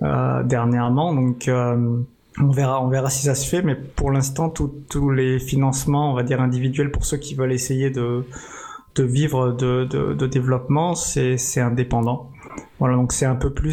[0.00, 1.14] dernièrement.
[1.14, 1.48] Donc
[2.42, 6.14] on verra, on verra si ça se fait, mais pour l'instant, tous les financements, on
[6.14, 8.24] va dire individuels pour ceux qui veulent essayer de,
[8.94, 12.30] de vivre de, de, de développement, c'est indépendant.
[12.78, 13.72] Voilà, donc c'est un peu plus,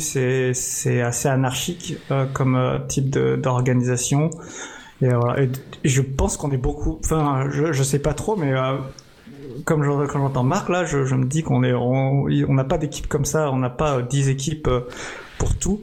[0.54, 4.30] c'est assez anarchique euh, comme euh, type d'organisation.
[5.02, 5.44] Et, voilà.
[5.44, 5.50] et,
[5.84, 8.78] je pense qu'on est beaucoup, enfin, je, je sais pas trop, mais euh,
[9.66, 13.26] comme j'entends Marc là, je, je, me dis qu'on est, on n'a pas d'équipe comme
[13.26, 14.70] ça, on n'a pas 10 équipes
[15.38, 15.82] pour tout.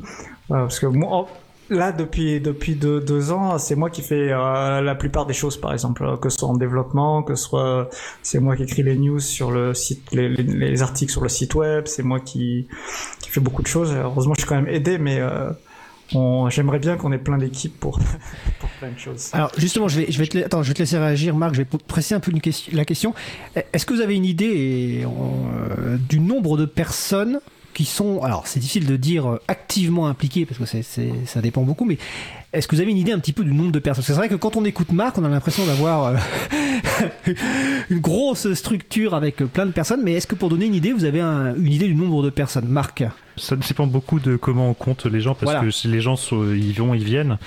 [0.49, 1.27] parce que moi,
[1.71, 5.73] Là, depuis depuis deux, ans, c'est moi qui fais euh, la plupart des choses, par
[5.73, 7.89] exemple, que ce soit en développement, que ce soit
[8.23, 11.55] c'est moi qui écris les news sur le site, les, les, articles sur le site
[11.55, 12.69] web, c'est moi qui
[13.21, 13.95] qui fais beaucoup de choses.
[13.95, 15.51] Heureusement, je suis quand même aidé, mais euh,
[16.51, 17.99] J'aimerais bien qu'on ait plein d'équipes pour,
[18.61, 19.31] pour plein de choses.
[19.33, 21.55] Alors justement, je vais, je vais, te, je vais te laisser réagir, Marc.
[21.55, 22.33] Je vais presser un peu
[22.73, 23.15] la question.
[23.73, 27.41] Est-ce que vous avez une idée euh, du nombre de personnes
[27.75, 30.83] qui sont, alors c'est difficile de dire euh, activement impliqués parce que
[31.27, 31.99] ça dépend beaucoup, mais
[32.55, 34.05] est-ce que vous avez une idée un petit peu du nombre de personnes?
[34.05, 36.17] C'est vrai que quand on écoute Marc, on a l'impression d'avoir euh,
[37.91, 41.05] une grosse structure avec plein de personnes, mais est-ce que pour donner une idée, vous
[41.05, 42.69] avez une idée du nombre de personnes?
[42.69, 43.03] Marc.
[43.37, 46.55] Ça dépend beaucoup de comment on compte les gens, parce que si les gens sont,
[46.55, 47.39] ils vont, ils viennent.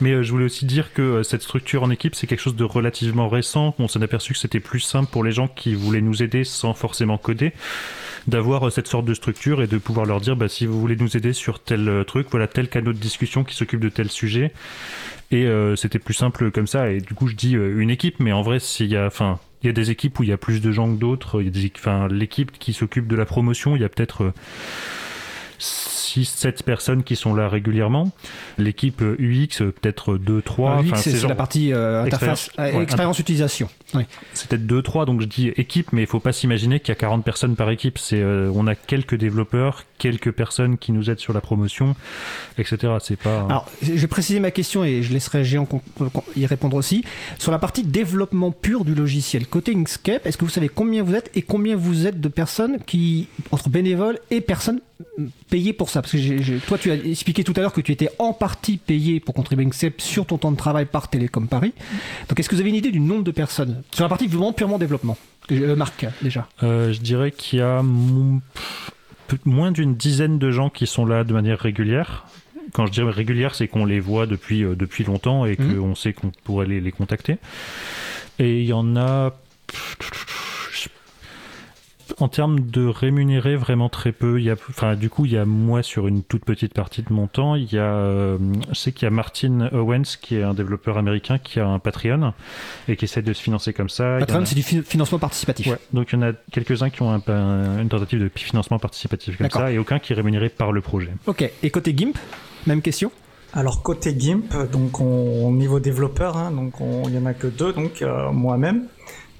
[0.00, 2.64] Mais euh, je voulais aussi dire que cette structure en équipe, c'est quelque chose de
[2.64, 3.74] relativement récent.
[3.80, 6.44] On s'en a aperçu que c'était plus simple pour les gens qui voulaient nous aider
[6.44, 7.52] sans forcément coder
[8.26, 10.96] d'avoir euh, cette sorte de structure et de pouvoir leur dire bah, si vous voulez
[10.96, 14.10] nous aider sur tel euh, truc, voilà tel canot de discussion qui s'occupe de tel
[14.10, 14.52] sujet.
[15.30, 16.90] Et euh, c'était plus simple comme ça.
[16.90, 19.66] Et du coup, je dis une équipe, mais en vrai, s'il y a, enfin, il
[19.66, 21.40] y a des équipes où il y a plus de gens que d'autres.
[21.40, 24.32] Il y a des, l'équipe qui s'occupe de la promotion, il y a peut-être
[26.20, 28.10] 6-7 personnes qui sont là régulièrement.
[28.58, 30.86] L'équipe UX, peut-être 2-3.
[30.86, 33.68] UX, c'est la partie euh, interface, expérience, utilisation.
[34.34, 36.96] C'est peut-être 2-3, donc je dis équipe, mais il faut pas s'imaginer qu'il y a
[36.96, 37.98] 40 personnes par équipe.
[37.98, 41.94] C'est, euh, on a quelques développeurs, quelques personnes qui nous aident sur la promotion,
[42.58, 42.94] etc.
[43.00, 43.46] C'est pas.
[43.48, 45.68] Alors, je vais préciser ma question et je laisserai Géant
[46.36, 47.04] y répondre aussi.
[47.38, 51.14] Sur la partie développement pur du logiciel, côté Inkscape, est-ce que vous savez combien vous
[51.14, 54.80] êtes et combien vous êtes de personnes qui, entre bénévoles et personnes
[55.50, 58.10] payées pour ça Parce que toi, tu as expliqué tout à l'heure que tu étais
[58.18, 61.72] en partie payé pour contribuer Inkscape sur ton temps de travail par Télécom Paris.
[62.28, 64.52] Donc, est-ce que vous avez une idée du nombre de personnes sur la partie vraiment
[64.52, 65.16] purement développement
[65.50, 66.48] euh, Marc, déjà?
[66.62, 67.82] Euh, je dirais qu'il y a
[69.44, 72.26] moins d'une dizaine de gens qui sont là de manière régulière.
[72.72, 75.76] Quand je dis régulière, c'est qu'on les voit depuis, euh, depuis longtemps et mmh.
[75.76, 77.36] qu'on sait qu'on pourrait les, les contacter.
[78.38, 79.32] Et il y en a
[82.22, 84.40] en termes de rémunérer vraiment très peu.
[84.40, 87.02] Il y a, enfin, du coup, il y a moi sur une toute petite partie
[87.02, 87.54] de mon temps.
[87.54, 88.38] Il y a, euh,
[88.70, 91.78] je sais qu'il y a Martin Owens qui est un développeur américain qui a un
[91.78, 92.32] Patreon
[92.88, 94.18] et qui essaie de se financer comme ça.
[94.20, 95.68] Patreon, c'est du financement participatif.
[95.92, 99.50] Donc il y en a quelques-uns qui ont un, une tentative de financement participatif comme
[99.50, 101.10] ça et aucun qui est rémunéré par le projet.
[101.26, 101.50] Ok.
[101.62, 102.16] Et côté GIMP,
[102.66, 103.10] même question?
[103.54, 106.74] Alors côté GIMP, donc on, niveau développeur, hein, donc
[107.06, 108.86] il y en a que deux, donc euh, moi-même,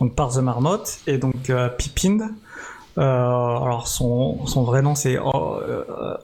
[0.01, 2.26] donc par The Marmotte et donc euh, Pipind, euh,
[2.97, 5.18] alors son, son vrai nom c'est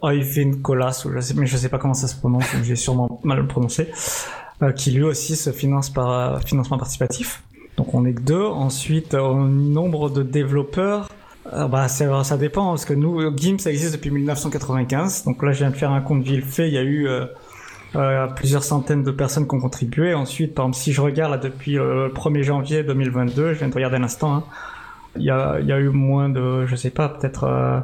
[0.02, 3.20] Oyvind euh, Kolas, je sais, mais je sais pas comment ça se prononce, j'ai sûrement
[3.24, 3.88] mal prononcé,
[4.62, 7.42] euh, qui lui aussi se finance par euh, financement participatif.
[7.76, 8.44] Donc on est que deux.
[8.44, 11.08] Ensuite, au nombre de développeurs,
[11.70, 15.24] bah ça, ça dépend parce que nous GIMP ça existe depuis 1995.
[15.24, 17.08] Donc là je viens de faire un compte vite fait, il y a eu
[17.96, 20.12] euh, plusieurs centaines de personnes qui ont contribué.
[20.12, 23.74] Ensuite, par exemple, si je regarde là depuis le 1er janvier 2022, je viens de
[23.74, 24.44] regarder un instant, hein,
[25.18, 27.44] il y a, y a eu moins de, je sais pas, peut-être.
[27.44, 27.80] Euh,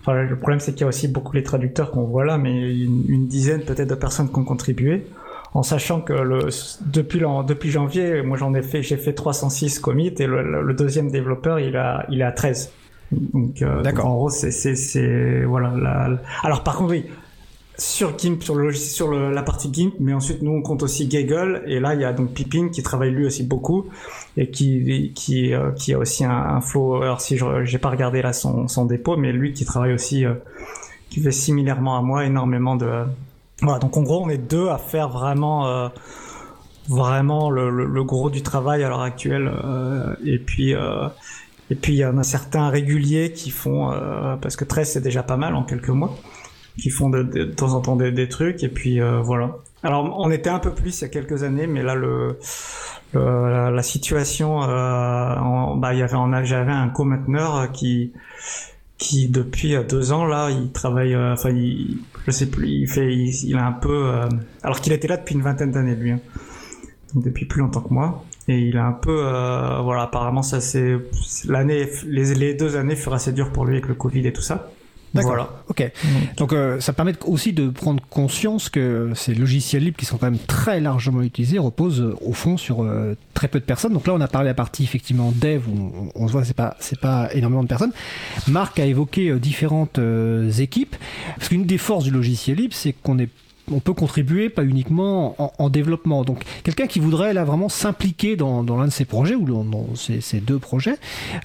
[0.00, 2.52] enfin, le problème c'est qu'il y a aussi beaucoup les traducteurs qu'on voit là, mais
[2.52, 5.06] une, dizaine peut-être de personnes qui ont contribué.
[5.54, 6.48] en sachant que le,
[6.86, 11.58] depuis, depuis janvier, moi j'en ai fait, j'ai fait 306 commits et le, deuxième développeur
[11.60, 12.72] il a, il est à 13.
[13.12, 14.06] Donc, euh, D'accord.
[14.06, 15.74] en gros, c'est, c'est, c'est, voilà.
[15.76, 17.04] La, alors par contre, oui,
[17.78, 21.80] sur sur le sur la partie GIMP, mais ensuite nous on compte aussi Gaggle et
[21.80, 23.86] là il y a donc Pippin qui travaille lui aussi beaucoup
[24.36, 27.02] et qui qui euh, qui a aussi un, un, flow.
[27.02, 30.26] Alors si je j'ai pas regardé là son son dépôt, mais lui qui travaille aussi,
[30.26, 30.34] euh,
[31.08, 33.04] qui fait similairement à moi énormément de
[33.62, 35.88] voilà, donc en gros, on est deux à faire vraiment, euh,
[36.88, 39.52] vraiment le, gros du travail à l'heure actuelle.
[40.24, 40.72] Et puis,
[41.70, 43.92] et puis il y en a certains réguliers qui font,
[44.40, 46.12] parce que 13 c'est déjà pas mal en quelques mois,
[46.78, 48.62] qui font de, de, temps en temps des, des trucs.
[48.64, 49.56] Et puis euh, voilà.
[49.82, 52.38] Alors on était un peu plus il y a quelques années, mais là le,
[53.14, 58.12] la, la, situation, en, bah il y avait, j'avais un co-mainteneur qui
[58.96, 63.56] qui depuis deux ans là, il travaille, enfin il je sais plus, il fait, il,
[63.56, 64.28] a un peu, euh,
[64.62, 66.20] alors qu'il était là depuis une vingtaine d'années lui, hein.
[67.14, 70.96] depuis plus longtemps que moi, et il a un peu, euh, voilà, apparemment ça c'est
[71.46, 74.70] l'année, les deux années furent assez dures pour lui avec le Covid et tout ça.
[75.14, 75.32] D'accord.
[75.32, 75.50] Voilà.
[75.68, 75.90] Ok.
[76.36, 80.30] Donc euh, ça permet aussi de prendre conscience que ces logiciels libres qui sont quand
[80.30, 83.92] même très largement utilisés reposent euh, au fond sur euh, très peu de personnes.
[83.92, 86.56] Donc là on a parlé à la partie effectivement dev où on, se voit c'est
[86.56, 87.92] pas c'est pas énormément de personnes.
[88.48, 90.00] Marc a évoqué différentes
[90.58, 90.96] équipes
[91.36, 93.28] parce qu'une des forces du logiciel libre c'est qu'on est
[93.70, 96.24] on peut contribuer, pas uniquement en, développement.
[96.24, 100.40] Donc, quelqu'un qui voudrait là vraiment s'impliquer dans, l'un de ces projets ou dans, ces,
[100.40, 100.96] deux projets,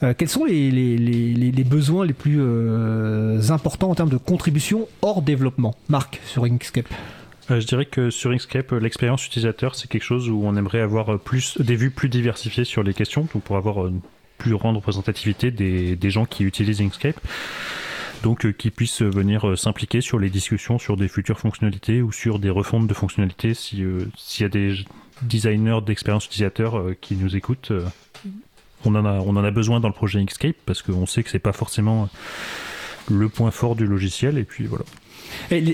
[0.03, 5.75] euh, quels sont les, besoins les plus euh, importants en termes de contribution hors développement?
[5.89, 6.87] Marc, sur Inkscape.
[7.49, 11.19] Euh, je dirais que sur Inkscape, l'expérience utilisateur, c'est quelque chose où on aimerait avoir
[11.19, 14.01] plus des vues plus diversifiées sur les questions, donc pour avoir une
[14.37, 17.19] plus grande représentativité des, des gens qui utilisent Inkscape
[18.23, 22.11] donc euh, qui puissent venir euh, s'impliquer sur les discussions sur des futures fonctionnalités ou
[22.11, 24.75] sur des refontes de fonctionnalités si euh, s'il y a des
[25.21, 27.71] designers d'expérience utilisateur qui nous écoutent
[28.85, 31.29] on en a on en a besoin dans le projet Inkscape parce qu'on sait que
[31.29, 32.09] c'est pas forcément
[33.09, 34.85] le point fort du logiciel et puis voilà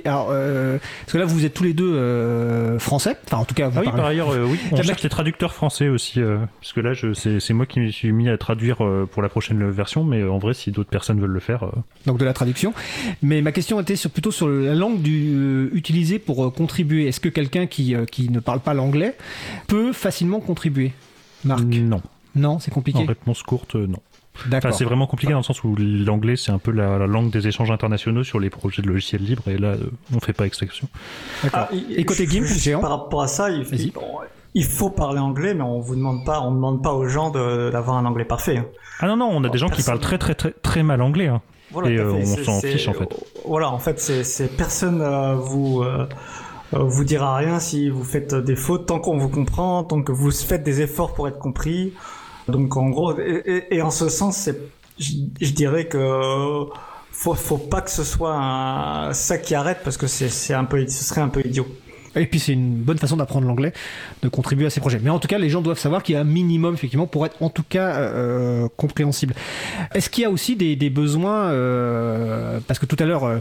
[0.06, 3.18] alors, euh, parce que là, vous êtes tous les deux euh, français.
[3.26, 4.60] Enfin, en tout cas, vous ah oui, par ailleurs, euh, oui.
[4.72, 6.20] On cherche des traducteurs français aussi,
[6.62, 8.78] parce que là, c'est moi qui me suis mis à traduire
[9.12, 11.66] pour la prochaine version, mais en vrai, si d'autres personnes veulent le faire.
[12.06, 12.74] Donc de la traduction.
[13.22, 17.08] Mais ma question était sur, plutôt sur la langue du, utilisée pour contribuer.
[17.08, 19.16] Est-ce que quelqu'un qui, qui ne parle pas l'anglais
[19.68, 20.94] peut facilement contribuer?
[21.44, 21.64] Marc?
[21.64, 22.02] Non.
[22.36, 23.00] Non, c'est compliqué.
[23.00, 24.00] En réponse courte, non.
[24.52, 27.48] Enfin, c'est vraiment compliqué dans le sens où l'anglais c'est un peu la, langue des
[27.48, 30.88] échanges internationaux sur les projets de logiciels libres et là euh, on fait pas exception.
[31.54, 33.66] Ah, et côté GIMP, géant Par rapport à ça, il,
[34.54, 37.98] il, faut parler anglais, mais on vous demande pas, on demande pas aux gens d'avoir
[37.98, 38.58] un anglais parfait.
[38.58, 38.66] Hein.
[39.00, 41.28] Ah non non, on a des gens qui parlent très très très très mal anglais.
[41.28, 41.42] Hein.
[41.72, 43.10] Voilà, et euh, on s'en fiche en fait.
[43.46, 45.84] Voilà, en fait, c'est personne euh, vous
[46.72, 50.32] vous dira rien si vous faites des fautes tant qu'on vous comprend, tant que vous
[50.32, 51.94] faites des efforts pour être compris.
[52.48, 54.60] Donc en gros, et, en ce sens, c'est,
[55.00, 56.66] je, dirais que
[57.12, 61.04] faut, faut pas que ce soit ça qui arrête parce que c'est un peu, ce
[61.04, 61.68] serait un peu idiot.
[62.16, 63.74] Et puis c'est une bonne façon d'apprendre l'anglais,
[64.22, 65.00] de contribuer à ces projets.
[65.02, 67.26] Mais en tout cas, les gens doivent savoir qu'il y a un minimum effectivement pour
[67.26, 69.34] être en tout cas euh, compréhensible.
[69.94, 73.40] Est-ce qu'il y a aussi des, besoins euh, Parce que tout à l'heure, euh,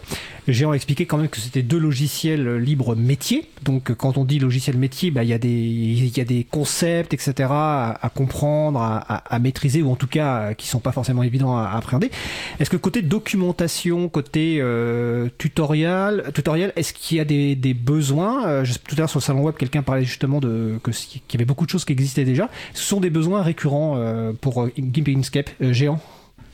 [0.48, 3.48] Géant a expliqué quand même que c'était deux logiciels libres métiers.
[3.62, 7.48] Donc quand on dit logiciel métier, bah, il, y a des, concepts, etc.
[7.50, 12.10] à, comprendre, à, maîtriser, ou en tout cas qui sont pas forcément évidents à, appréhender.
[12.58, 18.74] Est-ce que côté documentation, côté euh, tutoriel, tutoriel est-ce qu'il y a des besoins euh,
[18.86, 21.64] tout à l'heure sur le salon web, quelqu'un parlait justement de qu'il y avait beaucoup
[21.64, 22.48] de choses qui existaient déjà.
[22.74, 26.00] Ce sont des besoins récurrents euh, pour euh, GIMP Inkscape géant.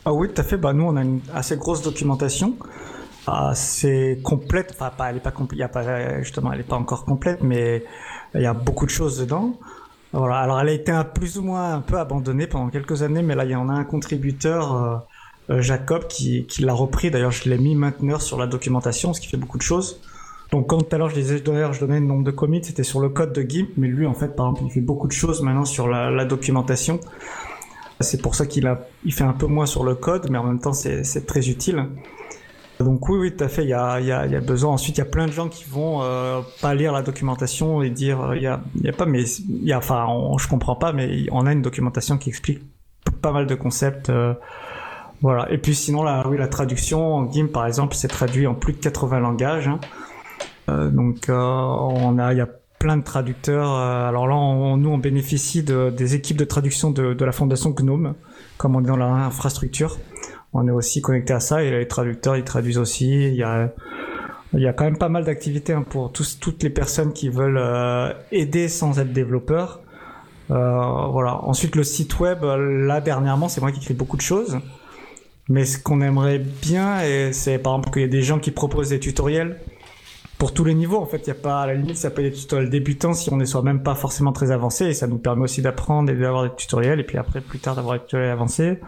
[0.04, 0.56] Ah oui, tout à fait.
[0.56, 2.56] Bah nous, on a une assez grosse documentation
[3.26, 4.70] assez complète.
[4.74, 5.70] Enfin, pas, elle est pas complète.
[6.20, 7.84] justement, elle est pas encore complète, mais
[8.34, 9.52] il y a beaucoup de choses dedans.
[10.14, 10.36] Voilà.
[10.36, 13.34] Alors, elle a été un, plus ou moins un peu abandonnée pendant quelques années, mais
[13.34, 15.06] là, il y en a un contributeur,
[15.50, 17.10] Jacob, qui, qui l'a repris.
[17.10, 20.00] D'ailleurs, je l'ai mis maintenant sur la documentation, ce qui fait beaucoup de choses.
[20.50, 22.82] Donc quand tout à l'heure je disais d'ailleurs je donnais le nombre de commits, c'était
[22.82, 25.12] sur le code de GIMP, mais lui en fait par exemple il fait beaucoup de
[25.12, 27.00] choses maintenant sur la, la documentation.
[28.00, 30.44] C'est pour ça qu'il a, il fait un peu moins sur le code, mais en
[30.44, 31.88] même temps c'est, très utile.
[32.78, 33.64] Donc oui, oui, tout à fait.
[33.64, 34.72] Il y a, il y a, il y a besoin.
[34.72, 37.90] Ensuite, il y a plein de gens qui vont euh, pas lire la documentation et
[37.90, 40.06] dire euh, il y a, il y a pas, mais il y a, enfin,
[40.38, 42.60] je comprends pas, mais on a une documentation qui explique
[43.20, 44.10] pas mal de concepts.
[44.10, 44.34] Euh,
[45.22, 45.50] voilà.
[45.50, 48.74] Et puis sinon, là, oui, la traduction en GIMP, par exemple, c'est traduit en plus
[48.74, 49.66] de 80 langages.
[49.66, 49.80] Hein.
[50.68, 52.48] Euh, donc euh, on a, il y a
[52.78, 53.72] plein de traducteurs.
[53.72, 54.34] Euh, alors là,
[54.76, 58.14] nous, on bénéficie de, des équipes de traduction de, la fondation Gnome,
[58.56, 59.98] comme on est dans l'infrastructure.
[60.52, 63.10] On est aussi connecté à ça et les traducteurs, ils traduisent aussi.
[63.10, 63.72] Il y a
[64.54, 67.62] il y a quand même pas mal d'activités hein, pour toutes les personnes qui veulent
[68.32, 69.82] aider sans être développeurs.
[70.48, 71.44] Voilà.
[71.44, 74.58] Ensuite, le site web, là dernièrement, c'est moi qui écris beaucoup de choses.
[75.50, 77.00] Mais ce qu'on aimerait bien,
[77.32, 79.58] c'est par exemple qu'il y ait des gens qui proposent des tutoriels
[80.38, 80.98] pour tous les niveaux.
[80.98, 83.12] En fait, il y a pas à la limite, ça peut être des tutoriels débutants
[83.12, 86.10] si on n'est soit même pas forcément très avancé, et ça nous permet aussi d'apprendre
[86.10, 88.78] et d'avoir des tutoriels, et puis après plus tard d'avoir des tutoriels avancés.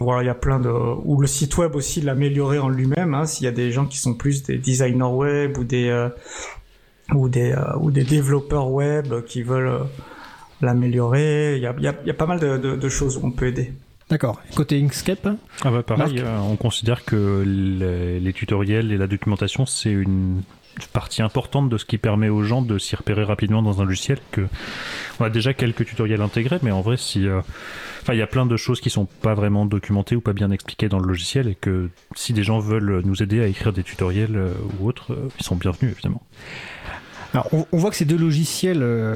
[0.00, 3.14] Voilà, il y a plein de ou le site web aussi l'améliorer en lui-même.
[3.14, 6.08] Hein, S'il y a des gens qui sont plus des designers web ou des euh,
[7.14, 9.84] ou des euh, ou des développeurs web qui veulent euh,
[10.60, 13.26] l'améliorer, il y a, y, a, y a, pas mal de, de, de choses où
[13.26, 13.72] on peut aider.
[14.10, 14.40] D'accord.
[14.56, 15.28] Côté Inkscape
[15.62, 20.42] ah bah Pareil, on considère que les, les, tutoriels et la documentation, c'est une
[20.92, 24.18] partie importante de ce qui permet aux gens de s'y repérer rapidement dans un logiciel.
[24.30, 24.46] Que
[25.20, 27.40] on a déjà quelques tutoriels intégrés, mais en vrai, si euh,
[28.02, 30.50] Enfin, il y a plein de choses qui sont pas vraiment documentées ou pas bien
[30.50, 33.84] expliquées dans le logiciel et que si des gens veulent nous aider à écrire des
[33.84, 36.20] tutoriels euh, ou autres, euh, ils sont bienvenus évidemment.
[37.32, 39.14] Alors, on, voit que ces deux logiciels, euh,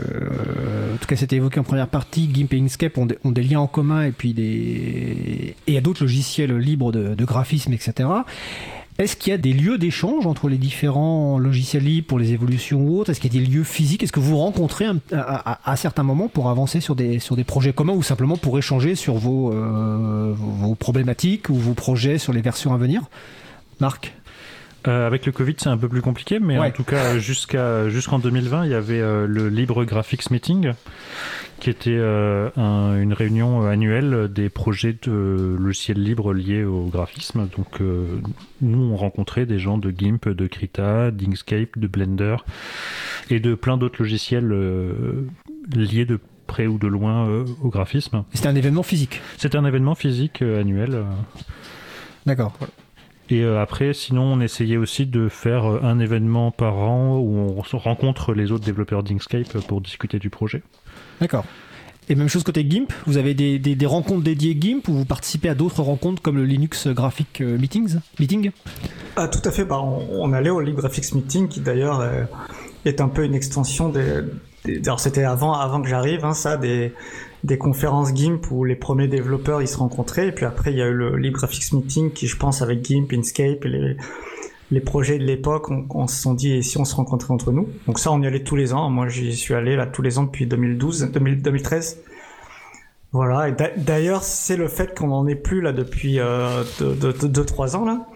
[0.94, 3.66] en tout cas c'était évoqué en première partie, GIMP et Inkscape ont, des liens en
[3.66, 8.08] commun et puis des et il y a d'autres logiciels libres de graphisme, etc.
[8.98, 12.80] Est-ce qu'il y a des lieux d'échange entre les différents logiciels libres pour les évolutions
[12.80, 13.10] ou autres?
[13.10, 14.02] Est-ce qu'il y a des lieux physiques?
[14.02, 17.92] Est-ce que vous rencontrez à, certains moments pour avancer sur des, sur des projets communs
[17.92, 22.72] ou simplement pour échanger sur vos, euh, vos problématiques ou vos projets sur les versions
[22.72, 23.02] à venir?
[23.80, 24.14] Marc?
[24.88, 26.68] Euh, avec le Covid, c'est un peu plus compliqué, mais ouais.
[26.68, 30.72] en tout cas, jusqu'à jusqu'en 2020, il y avait euh, le Libre Graphics Meeting,
[31.60, 37.48] qui était euh, un, une réunion annuelle des projets de logiciels libres liés au graphisme.
[37.56, 38.20] Donc, euh,
[38.60, 42.36] nous, on rencontrait des gens de GIMP, de Krita, d'Inkscape, de Blender
[43.30, 45.26] et de plein d'autres logiciels euh,
[45.74, 48.22] liés de près ou de loin au graphisme.
[48.32, 51.02] C'était un événement physique C'était un événement physique annuel.
[52.24, 52.52] D'accord.
[52.60, 52.72] Voilà.
[53.28, 57.36] Et euh, après, sinon, on essayait aussi de faire euh, un événement par an où
[57.38, 60.62] on rencontre les autres développeurs d'Inkscape pour discuter du projet.
[61.20, 61.44] D'accord.
[62.08, 65.04] Et même chose côté GIMP, vous avez des, des, des rencontres dédiées GIMP ou vous
[65.04, 68.52] participez à d'autres rencontres comme le Linux Graphic Meetings, Meeting?
[69.16, 72.28] Ah, Tout à fait, bah, on, on allait au LibGraphics Meeting qui d'ailleurs est,
[72.84, 74.20] est un peu une extension des...
[74.64, 76.92] des alors c'était avant, avant que j'arrive, hein, ça, des,
[77.46, 80.28] des conférences GIMP où les premiers développeurs ils se rencontraient.
[80.28, 83.12] Et puis après il y a eu le LibGraphics Meeting qui je pense avec GIMP,
[83.12, 83.96] Inkscape et les,
[84.72, 87.52] les projets de l'époque on, on, se sont dit et si on se rencontrait entre
[87.52, 87.68] nous?
[87.86, 88.90] Donc ça on y allait tous les ans.
[88.90, 92.02] Moi j'y suis allé là tous les ans depuis 2012 2000, 2013
[93.12, 93.50] voilà.
[93.76, 98.06] D'ailleurs c'est le fait qu'on en est plus là depuis 2-3 euh, ans là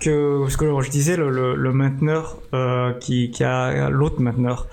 [0.00, 4.66] que ce que je disais le, le, le mainteneur euh, qui, qui a l'autre mainteneur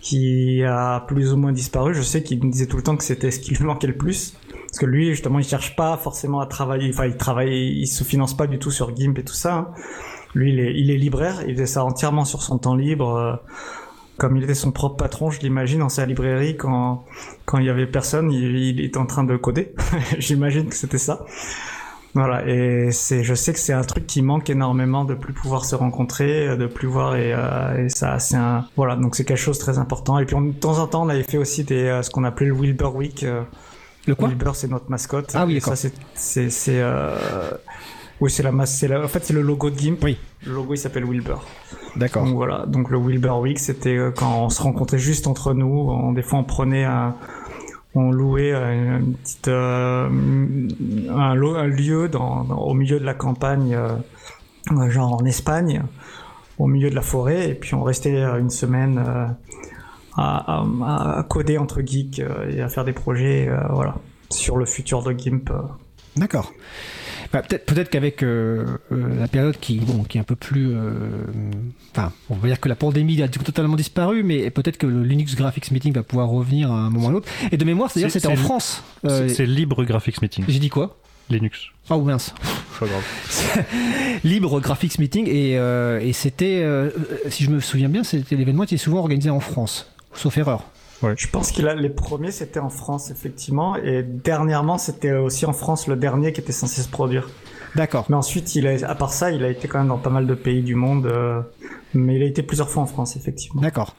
[0.00, 1.94] qui a plus ou moins disparu.
[1.94, 3.96] Je sais qu'il me disait tout le temps que c'était ce qui lui manquait le
[3.96, 4.34] plus.
[4.66, 8.04] Parce que lui, justement, il cherche pas forcément à travailler, enfin, il travaille, il se
[8.04, 9.54] finance pas du tout sur GIMP et tout ça.
[9.54, 9.68] Hein.
[10.34, 13.16] Lui, il est, libraire, il faisait ça entièrement sur son temps libre.
[13.16, 13.34] Euh,
[14.18, 17.04] comme il était son propre patron, je l'imagine, dans sa librairie, quand,
[17.46, 19.74] quand il y avait personne, il, il était en train de coder.
[20.18, 21.24] j'imagine que c'était ça.
[22.18, 25.64] Voilà, et c'est, je sais que c'est un truc qui manque énormément de plus pouvoir
[25.64, 29.38] se rencontrer, de plus voir et, euh, et ça, c'est un, voilà, donc c'est quelque
[29.38, 30.18] chose de très important.
[30.18, 32.24] Et puis on, de temps en temps, on avait fait aussi des, euh, ce qu'on
[32.24, 33.22] appelait le Wilbur Week.
[33.22, 33.42] Euh,
[34.08, 34.26] le quoi?
[34.26, 35.30] Wilbur, c'est notre mascotte.
[35.34, 35.76] Ah oui, d'accord.
[35.76, 36.82] Ça, c'est, c'est,
[38.20, 40.02] oui, c'est la masse, c'est la, en fait, c'est le logo de GIMP.
[40.02, 40.18] Oui.
[40.44, 41.44] Le logo, il s'appelle Wilbur.
[41.94, 42.24] D'accord.
[42.24, 45.88] Donc voilà, donc le Wilbur Week, c'était quand on se rencontrait juste entre nous.
[45.88, 47.14] On, des fois, on prenait un
[47.94, 48.52] on louait
[49.22, 50.08] petite, euh,
[51.10, 55.82] un, lieu dans, au milieu de la campagne, euh, genre en Espagne,
[56.58, 59.26] au milieu de la forêt, et puis on restait une semaine euh,
[60.16, 62.20] à, à, à, coder entre geeks
[62.50, 63.96] et à faire des projets, voilà,
[64.30, 65.50] sur le futur de GIMP.
[66.16, 66.52] D'accord.
[67.32, 70.70] Bah, peut-être peut-être qu'avec euh, euh, la période qui bon qui est un peu plus
[70.74, 70.92] euh,
[71.90, 75.34] enfin on va dire que la pandémie a totalement disparu mais peut-être que le Linux
[75.34, 78.10] Graphics Meeting va pouvoir revenir à un moment ou à l'autre et de mémoire c'est-à-dire
[78.10, 80.44] c'était en France c'est libre graphics meeting.
[80.48, 80.96] J'ai dit quoi?
[81.30, 81.66] Linux.
[81.90, 82.34] Oh mince.
[82.80, 83.64] Pas grave.
[84.24, 86.90] Libre graphics meeting et, euh, et c'était euh,
[87.28, 90.64] si je me souviens bien c'était l'événement qui est souvent organisé en France sauf erreur
[91.02, 95.86] Je pense a les premiers c'était en France effectivement et dernièrement c'était aussi en France
[95.86, 97.28] le dernier qui était censé se produire.
[97.76, 98.06] D'accord.
[98.08, 100.26] Mais ensuite il a à part ça il a été quand même dans pas mal
[100.26, 101.40] de pays du monde euh,
[101.94, 103.62] mais il a été plusieurs fois en France effectivement.
[103.62, 103.94] D'accord.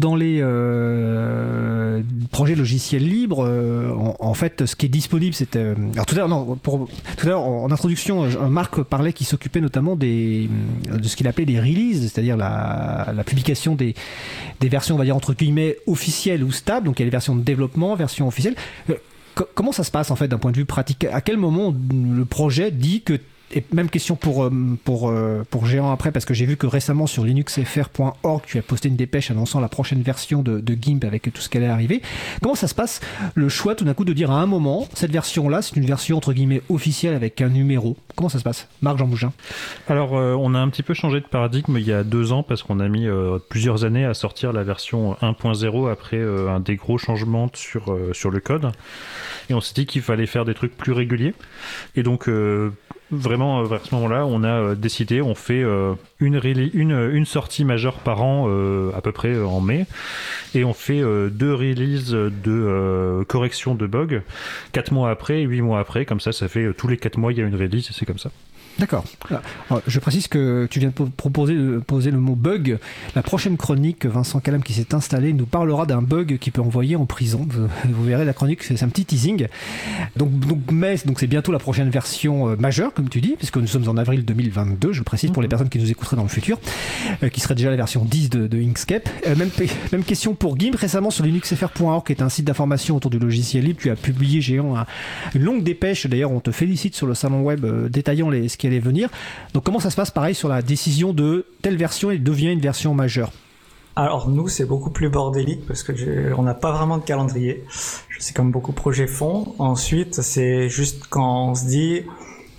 [0.00, 5.56] Dans les euh, projets logiciels libres euh, en, en, fait ce qui est disponible c'est
[5.56, 9.12] euh, alors tout à l'heure non pour tout à l'heure en, en, introduction Marc parlait
[9.12, 10.48] qu'il s'occupait notamment des
[10.90, 13.94] de ce qu'il appelait des releases c'est-à-dire la, la publication des
[14.60, 17.10] des versions on va dire entre guillemets officielles ou stables donc il y a les
[17.10, 18.54] versions de développement versions officielles
[19.54, 21.04] comment ça se passe en fait d'un point de vue pratique?
[21.04, 23.18] À quel moment le projet dit que
[23.54, 24.50] et même question pour,
[24.84, 25.12] pour,
[25.50, 28.96] pour Géant après, parce que j'ai vu que récemment sur linuxfr.org, tu as posté une
[28.96, 32.02] dépêche annonçant la prochaine version de, GIMP avec tout ce qu'elle est arrivée.
[32.42, 33.00] Comment ça se passe
[33.34, 36.16] le choix tout d'un coup de dire à un moment, cette version-là, c'est une version
[36.16, 39.32] entre guillemets officielle avec un numéro Comment ça se passe Marc Jean Bougin
[39.88, 42.62] Alors, on a un petit peu changé de paradigme il y a deux ans parce
[42.62, 43.06] qu'on a mis
[43.48, 48.40] plusieurs années à sortir la version 1.0 après un des gros changements sur, sur le
[48.40, 48.72] code.
[49.50, 51.34] Et on s'est dit qu'il fallait faire des trucs plus réguliers.
[51.96, 52.72] Et donc, euh,
[53.10, 55.64] vraiment, euh, à ce moment-là, on a euh, décidé, on fait
[56.20, 56.40] une,
[56.74, 58.48] une, sortie majeure par an,
[58.94, 59.86] à peu près en mai.
[60.54, 64.22] Et on fait deux releases de correction de bugs,
[64.72, 66.04] quatre mois après et huit mois après.
[66.04, 68.06] Comme ça, ça fait tous les quatre mois, il y a une release et c'est
[68.06, 68.30] comme ça.
[68.78, 69.04] D'accord.
[69.86, 72.78] Je précise que tu viens de proposer de poser le mot bug.
[73.14, 76.96] La prochaine chronique, Vincent Calam qui s'est installé, nous parlera d'un bug qui peut envoyer
[76.96, 77.46] en prison.
[77.84, 79.46] Vous verrez la chronique, c'est un petit teasing.
[80.16, 83.56] Donc, donc mais donc c'est bientôt la prochaine version euh, majeure, comme tu dis, puisque
[83.56, 84.92] nous sommes en avril 2022.
[84.92, 85.50] Je précise pour les mhm.
[85.50, 86.58] personnes qui nous écouteraient dans le futur,
[87.22, 89.08] euh, qui serait déjà la version 10 de, Inkscape.
[89.26, 89.50] Euh, même,
[89.92, 90.76] même question pour Gimp.
[90.76, 94.40] Récemment sur linuxfr.org, qui est un site d'information autour du logiciel libre, tu as publié
[94.40, 94.74] géant
[95.34, 96.06] une longue dépêche.
[96.06, 99.08] D'ailleurs, on te félicite sur le salon web détaillant les allait venir.
[99.52, 102.60] Donc comment ça se passe pareil sur la décision de telle version et devient une
[102.60, 103.32] version majeure?
[103.96, 107.64] Alors nous c'est beaucoup plus bordélique parce que on n'a pas vraiment de calendrier.
[108.08, 109.54] Je sais comme beaucoup de projets font.
[109.58, 112.02] Ensuite c'est juste quand on se dit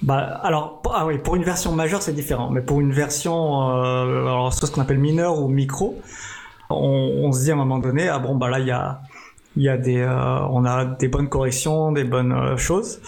[0.01, 4.21] bah alors ah oui pour une version majeure c'est différent mais pour une version euh,
[4.21, 5.99] alors ce qu'on appelle mineur ou micro
[6.69, 9.01] on, se dit à un moment donné ah bon bah là il y a
[9.55, 12.99] il y a des euh, on a des bonnes corrections des bonnes euh, choses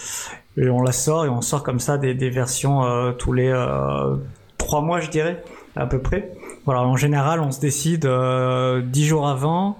[0.58, 4.16] et on la sort et on sort comme ça des, versions euh, tous les euh,
[4.56, 5.42] trois mois je dirais
[5.76, 6.32] à peu près.
[6.64, 9.78] Voilà en général on se décide euh, dix jours avant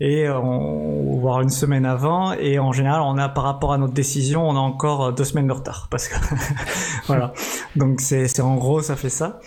[0.00, 2.32] et on, voire une semaine avant.
[2.32, 5.48] Et en général on a par rapport à notre décision on a encore deux semaines
[5.48, 6.14] de retard parce que
[7.06, 7.32] voilà.
[7.76, 9.40] Donc c'est en gros ça fait ça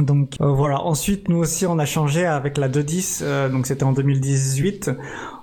[0.00, 0.80] donc voilà.
[0.82, 3.20] Ensuite, nous aussi, on a changé avec la 2.10.
[3.22, 4.90] Euh, donc c'était en 2018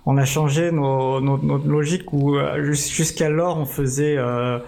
[0.06, 4.60] on a changé nos, notre logique où euh, jusqu'alors on faisait euh,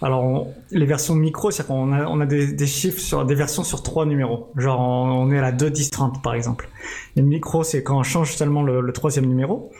[0.00, 3.82] alors les versions micro, c'est-à-dire qu'on a, on a des, chiffres sur des versions sur
[3.82, 4.52] trois numéros.
[4.56, 6.68] Genre on, est à la 2 10 30 par exemple.
[7.16, 9.72] Les micro, c'est quand on change seulement le, troisième numéro.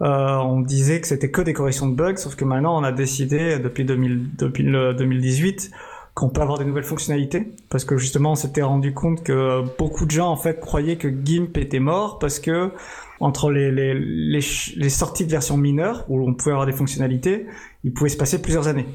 [0.00, 2.90] Euh, on disait que c'était que des corrections de bugs, sauf que maintenant on a
[2.90, 5.70] décidé depuis, 2000, depuis le 2018
[6.14, 10.06] qu'on peut avoir des nouvelles fonctionnalités parce que justement on s'était rendu compte que beaucoup
[10.06, 12.70] de gens en fait croyaient que GIMP était mort parce que
[13.20, 17.46] entre les, les, les, sorties de version mineure, où on pouvait avoir des fonctionnalités,
[17.84, 18.86] il pouvait se passer plusieurs années.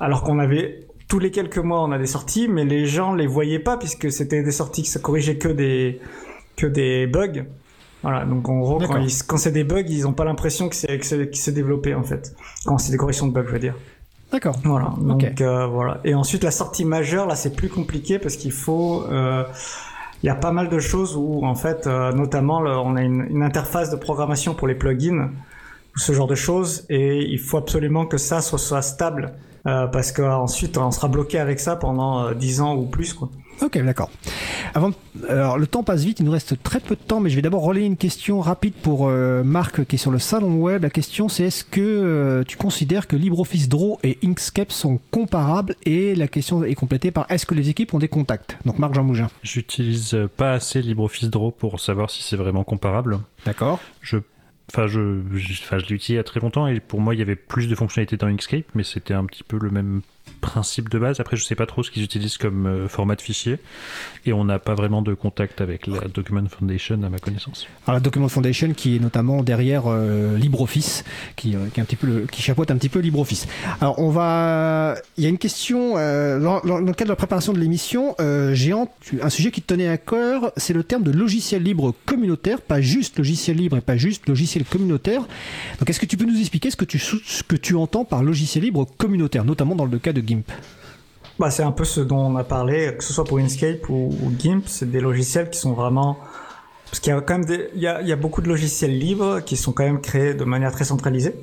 [0.00, 3.26] Alors qu'on avait, tous les quelques mois, on a des sorties, mais les gens les
[3.26, 6.00] voyaient pas, puisque c'était des sorties qui se corrigeaient que des,
[6.56, 7.44] que des bugs.
[8.02, 11.52] Voilà, donc en gros, quand, quand c'est des bugs, ils ont pas l'impression que c'est,
[11.52, 12.34] développé, en fait.
[12.64, 13.76] Quand c'est des corrections de bugs, je veux dire.
[14.34, 14.56] D'accord.
[14.64, 14.92] Voilà.
[14.98, 16.00] Donc euh, voilà.
[16.02, 19.44] Et ensuite la sortie majeure, là c'est plus compliqué parce qu'il faut euh,
[20.24, 23.42] il y a pas mal de choses où, en fait, euh, notamment, on a une,
[23.42, 25.30] interface de programmation pour les plugins,
[25.96, 30.78] ce genre de choses, et il faut absolument que ça soit, soit stable, parce qu'ensuite,
[30.78, 33.28] on sera bloqué avec ça pendant 10 euh, ans ou plus, quoi.
[33.60, 34.10] Ok, d'accord.
[34.74, 34.90] Avant,
[35.28, 37.42] alors le temps passe vite, il nous reste très peu de temps, mais je vais
[37.42, 40.82] d'abord relayer une question rapide pour euh, Marc qui est sur le salon web.
[40.82, 45.76] La question c'est est-ce que euh, tu considères que LibreOffice Draw et Inkscape sont comparables
[45.86, 48.58] Et la question est complétée par est-ce que les équipes ont des contacts?
[48.64, 49.28] Donc Marc Jean Mougin.
[49.44, 53.20] J'utilise pas assez LibreOffice Draw pour savoir si c'est vraiment comparable.
[53.46, 53.78] D'accord.
[54.00, 54.18] Je
[54.72, 57.14] Enfin, je, je, enfin, je l'ai utilisé il y a très longtemps et pour moi,
[57.14, 60.00] il y avait plus de fonctionnalités dans Inkscape, mais c'était un petit peu le même
[60.44, 61.20] principe de base.
[61.20, 63.58] Après, je sais pas trop ce qu'ils utilisent comme euh, format de fichier.
[64.26, 67.66] Et on n'a pas vraiment de contact avec la Document Foundation, à ma connaissance.
[67.86, 71.04] Alors, la Document Foundation, qui est notamment derrière euh, LibreOffice,
[71.36, 73.46] qui, euh, qui, est un petit peu qui chapeaute un petit peu LibreOffice.
[73.80, 74.96] Alors, on va.
[75.16, 78.14] Il y a une question, dans, dans, le cadre de la préparation de l'émission,
[78.52, 78.90] Géant,
[79.22, 82.80] un sujet qui te tenait à cœur, c'est le terme de logiciel libre communautaire, pas
[82.80, 85.22] juste logiciel libre et pas juste logiciel communautaire.
[85.78, 88.22] Donc, est-ce que tu peux nous expliquer ce que tu, ce que tu entends par
[88.22, 90.44] logiciel libre communautaire, notamment dans le cas de GIMP
[91.38, 94.10] bah, C'est un peu ce dont on a parlé, que ce soit pour Inkscape ou,
[94.38, 96.18] GIMP, c'est des logiciels qui sont vraiment...
[96.86, 99.72] Parce qu'il y a quand même il, y a, beaucoup de logiciels libres qui sont
[99.72, 101.34] quand même créés de manière très centralisée.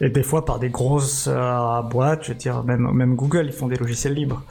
[0.00, 3.52] Et des fois par des grosses euh, boîtes, je veux dire, même, même Google, ils
[3.52, 4.44] font des logiciels libres.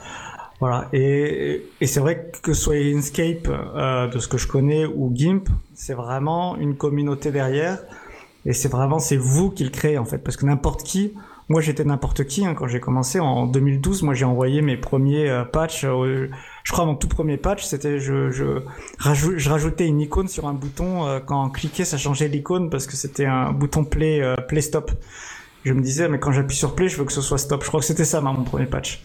[0.60, 0.90] Voilà.
[0.92, 5.48] Et, et c'est vrai que soit Inkscape, euh, de ce que je connais, ou GIMP,
[5.74, 7.80] c'est vraiment une communauté derrière.
[8.46, 10.18] Et c'est vraiment, c'est vous qui le créez, en fait.
[10.18, 11.14] Parce que n'importe qui,
[11.50, 14.04] moi, j'étais n'importe qui hein, quand j'ai commencé en 2012.
[14.04, 15.86] Moi, j'ai envoyé mes premiers euh, patchs.
[15.86, 16.30] Euh,
[16.64, 18.62] je crois mon tout premier patch, c'était je, je,
[19.50, 21.08] rajoutais une icône sur un bouton.
[21.08, 24.92] Euh, quand on cliquait, ça changeait l'icône parce que c'était un bouton play play stop.
[25.64, 27.64] Je me disais, mais quand j'appuie sur play, je veux que ce soit stop.
[27.64, 29.04] Je crois que c'était ça, mon premier patch.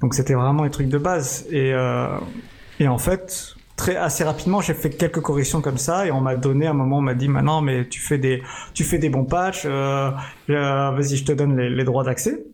[0.00, 1.46] Donc c'était vraiment un truc de base.
[1.50, 2.18] Et, euh,
[2.78, 6.36] et en fait, très assez rapidement, j'ai fait quelques corrections comme ça et on m'a
[6.36, 8.42] donné à un moment, on m'a dit maintenant, mais tu fais des,
[8.74, 10.10] tu fais des bons patchs, euh,
[10.50, 12.44] euh, vas-y, je te donne les, les droits d'accès.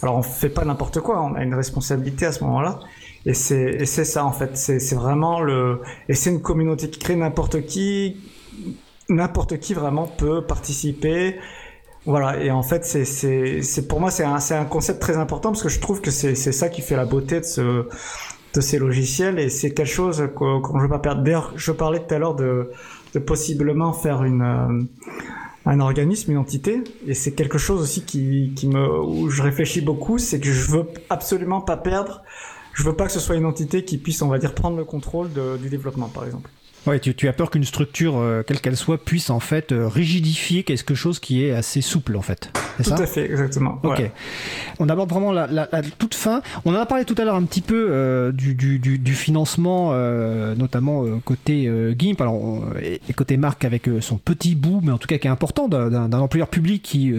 [0.00, 2.78] Alors on fait pas n'importe quoi, on a une responsabilité à ce moment-là.
[3.26, 6.88] Et c'est, et c'est ça en fait, c'est, c'est vraiment le, et c'est une communauté
[6.88, 8.16] qui crée n'importe qui,
[9.08, 11.36] n'importe qui vraiment peut participer.
[12.06, 15.18] Voilà, et en fait, c'est, c'est, c'est pour moi, c'est un, c'est un concept très
[15.18, 17.86] important parce que je trouve que c'est, c'est ça qui fait la beauté de ce,
[18.54, 21.22] de ces logiciels et c'est quelque chose qu'on ne veut pas perdre.
[21.22, 22.70] D'ailleurs, je parlais tout à l'heure de,
[23.14, 24.82] de possiblement faire une, euh,
[25.66, 29.80] un organisme, une entité, et c'est quelque chose aussi qui, qui me, où je réfléchis
[29.80, 32.22] beaucoup, c'est que je veux absolument pas perdre,
[32.72, 34.84] je veux pas que ce soit une entité qui puisse, on va dire, prendre le
[34.84, 36.50] contrôle de, du développement, par exemple.
[36.86, 39.86] Ouais, tu, tu as peur qu'une structure, euh, quelle qu'elle soit, puisse en fait euh,
[39.88, 42.50] rigidifier quelque chose qui est assez souple en fait.
[42.78, 43.78] C'est Tout ça à fait, exactement.
[43.82, 43.98] Ok.
[43.98, 44.12] Ouais.
[44.78, 46.40] On aborde vraiment la, la- la toute fin.
[46.64, 49.14] On en a parlé tout à l'heure un petit peu euh, du, du, du, du
[49.14, 49.92] financement,
[50.56, 54.98] notamment côté GIMP, alors, on- et, et côté Marc avec son petit bout, mais en
[54.98, 57.12] tout cas qui est important, d'un- employeur public qui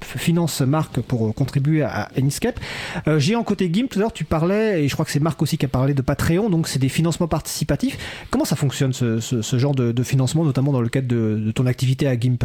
[0.00, 2.58] finance Marc pour contribuer à, à Inkscape.
[3.06, 5.40] Euh, Géant côté GIMP, tout à l'heure tu parlais, et je crois que c'est Marc
[5.42, 7.98] aussi qui a parlé de Patreon, donc c'est des financements participatifs.
[8.30, 12.18] Comment ça fonctionne ce, genre de, financement, notamment dans le cadre de, ton activité à
[12.18, 12.44] GIMP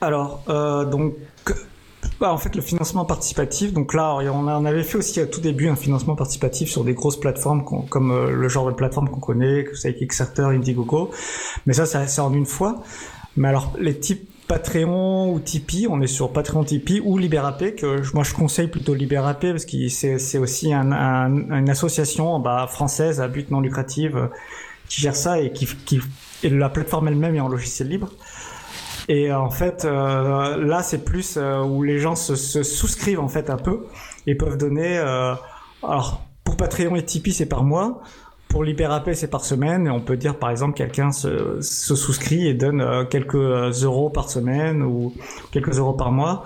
[0.00, 1.14] Alors, euh, donc,
[2.20, 5.68] bah, en fait, le financement participatif, donc là, on, avait fait aussi à tout début
[5.68, 9.64] un financement participatif sur des grosses plateformes comme euh, le genre de plateforme qu'on connaît,
[9.64, 11.10] que c'est Kickstarter, Indiegogo,
[11.66, 12.82] mais ça, ça c'est en une fois.
[13.36, 18.02] Mais alors, les types Patreon ou Tipeee, on est sur Patreon, Tipeee ou Liberapay, que
[18.14, 23.20] moi je conseille plutôt Liberapay parce que c'est aussi un, un- une association bah, française
[23.20, 24.26] à but non lucratif euh,
[24.92, 26.00] qui gère ça et qui, qui
[26.42, 28.10] et la plateforme elle-même est en logiciel libre.
[29.08, 33.20] Et euh, en fait, euh, là, c'est plus euh, où les gens se, se souscrivent
[33.20, 33.86] en fait un peu
[34.26, 34.98] et peuvent donner.
[34.98, 35.34] euh,
[35.82, 38.02] alors, pour Patreon et Tipeee, c'est par mois.
[38.48, 39.86] Pour Liberapay, c'est par semaine.
[39.86, 44.10] Et on peut dire, par exemple, quelqu'un se, se souscrit et donne euh, quelques euros
[44.10, 45.14] par semaine ou
[45.52, 46.44] quelques euros par mois.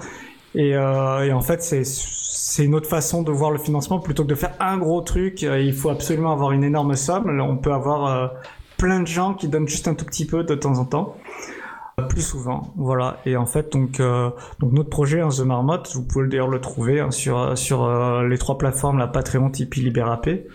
[0.56, 3.98] Et, euh, et en fait, c'est c'est une autre façon de voir le financement.
[3.98, 5.42] Plutôt que de faire un gros truc.
[5.42, 7.40] euh, Il faut absolument avoir une énorme somme.
[7.40, 8.28] On peut avoir euh,
[8.78, 11.16] plein de gens qui donnent juste un tout petit peu de temps en temps.
[12.08, 12.72] Plus souvent.
[12.76, 13.18] Voilà.
[13.24, 14.30] Et en fait donc euh,
[14.60, 17.88] donc notre projet hein, The Marmotte vous pouvez d'ailleurs le trouver hein, sur sur
[18.22, 20.46] les trois plateformes la Patreon Tipeee Liberapay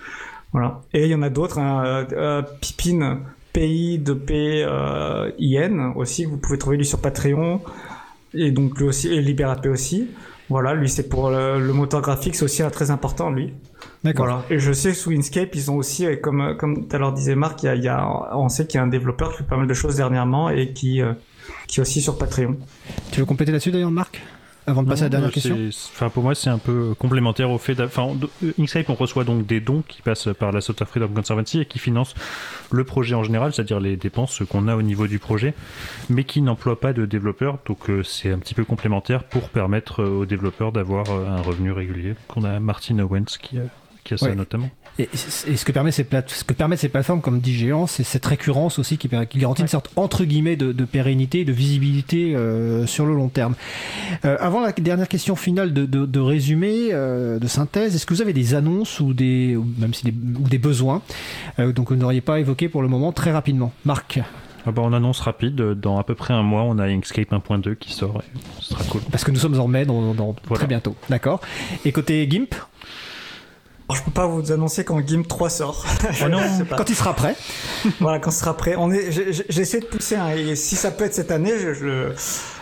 [0.52, 0.82] voilà.
[0.94, 3.22] Et il y en a d'autres hein, euh, Pipine
[3.54, 4.64] PI de P
[5.40, 6.26] IN aussi.
[6.26, 7.60] Que vous pouvez trouver lui sur Patreon
[8.34, 10.10] et donc lui aussi et Liberapay aussi
[10.50, 13.54] voilà lui c'est pour le, le moteur graphique c'est aussi un très important lui
[14.04, 14.26] D'accord.
[14.26, 14.44] voilà.
[14.50, 17.14] Et je sais que sous Inkscape, ils ont aussi, euh, comme comme tout à l'heure
[17.14, 19.32] disait Marc, il y a, il y a- on sait qu'il y a un développeur
[19.32, 21.14] qui fait pas mal de choses dernièrement et qui euh,
[21.68, 22.58] qui est aussi sur Patreon.
[23.12, 24.20] Tu veux compléter là-dessus d'ailleurs, Marc?
[24.68, 25.58] Avant de passer à la dernière question
[25.94, 27.80] Enfin, pour moi, c'est un peu complémentaire au fait.
[27.82, 28.08] Enfin,
[28.60, 31.80] Inkscape, on reçoit donc des dons qui passent par la Software Freedom Conservancy et qui
[31.80, 32.14] financent
[32.72, 35.56] le projet en général, c'est-à-dire les dépenses qu'on a au niveau du projet,
[36.10, 37.58] mais qui n'emploient pas de développeurs.
[37.66, 41.42] Donc, euh, c'est un petit peu complémentaire pour permettre euh, aux développeurs d'avoir euh, un
[41.42, 42.10] revenu régulier.
[42.10, 43.64] Donc, on a Martin Owens qui a,
[44.04, 44.36] qui a ça Ouais.
[44.36, 44.70] notamment.
[45.00, 47.88] Et, et ce, que permet ces plate- ce que permettent ces plateformes, comme dit Géant,
[47.88, 52.36] c'est cette récurrence aussi qui, garantit une sorte entre guillemets de, de pérennité, de visibilité
[52.36, 53.56] euh, sur le long terme.
[54.26, 58.14] Euh, avant la dernière question finale de, de, de résumé, euh, de synthèse, est-ce que
[58.14, 61.02] vous avez des annonces ou des, ou même si des, ou des besoins
[61.60, 63.72] euh, donc vous n'auriez pas évoqué pour le moment très rapidement?
[63.86, 64.20] Marc,
[64.66, 67.76] Ah bah, on annonce rapide, dans à peu près un mois, on a Inkscape 1.2
[67.78, 69.02] qui sort, et ce sera cool.
[69.10, 70.60] parce que nous sommes en mai, dans, dans Voilà.
[70.60, 71.40] très bientôt, d'accord?
[71.86, 72.54] Et côté GIMP,
[73.92, 75.86] Alors, je peux pas vous annoncer quand GIMP 3 sort.
[76.26, 76.40] Oh non.
[76.78, 77.36] quand il sera prêt,
[78.00, 78.76] voilà, quand ce sera prêt.
[78.78, 79.12] On est,
[79.50, 80.16] j'essaie de pousser.
[80.16, 82.16] Hein, et si ça peut être cette année, je, je le-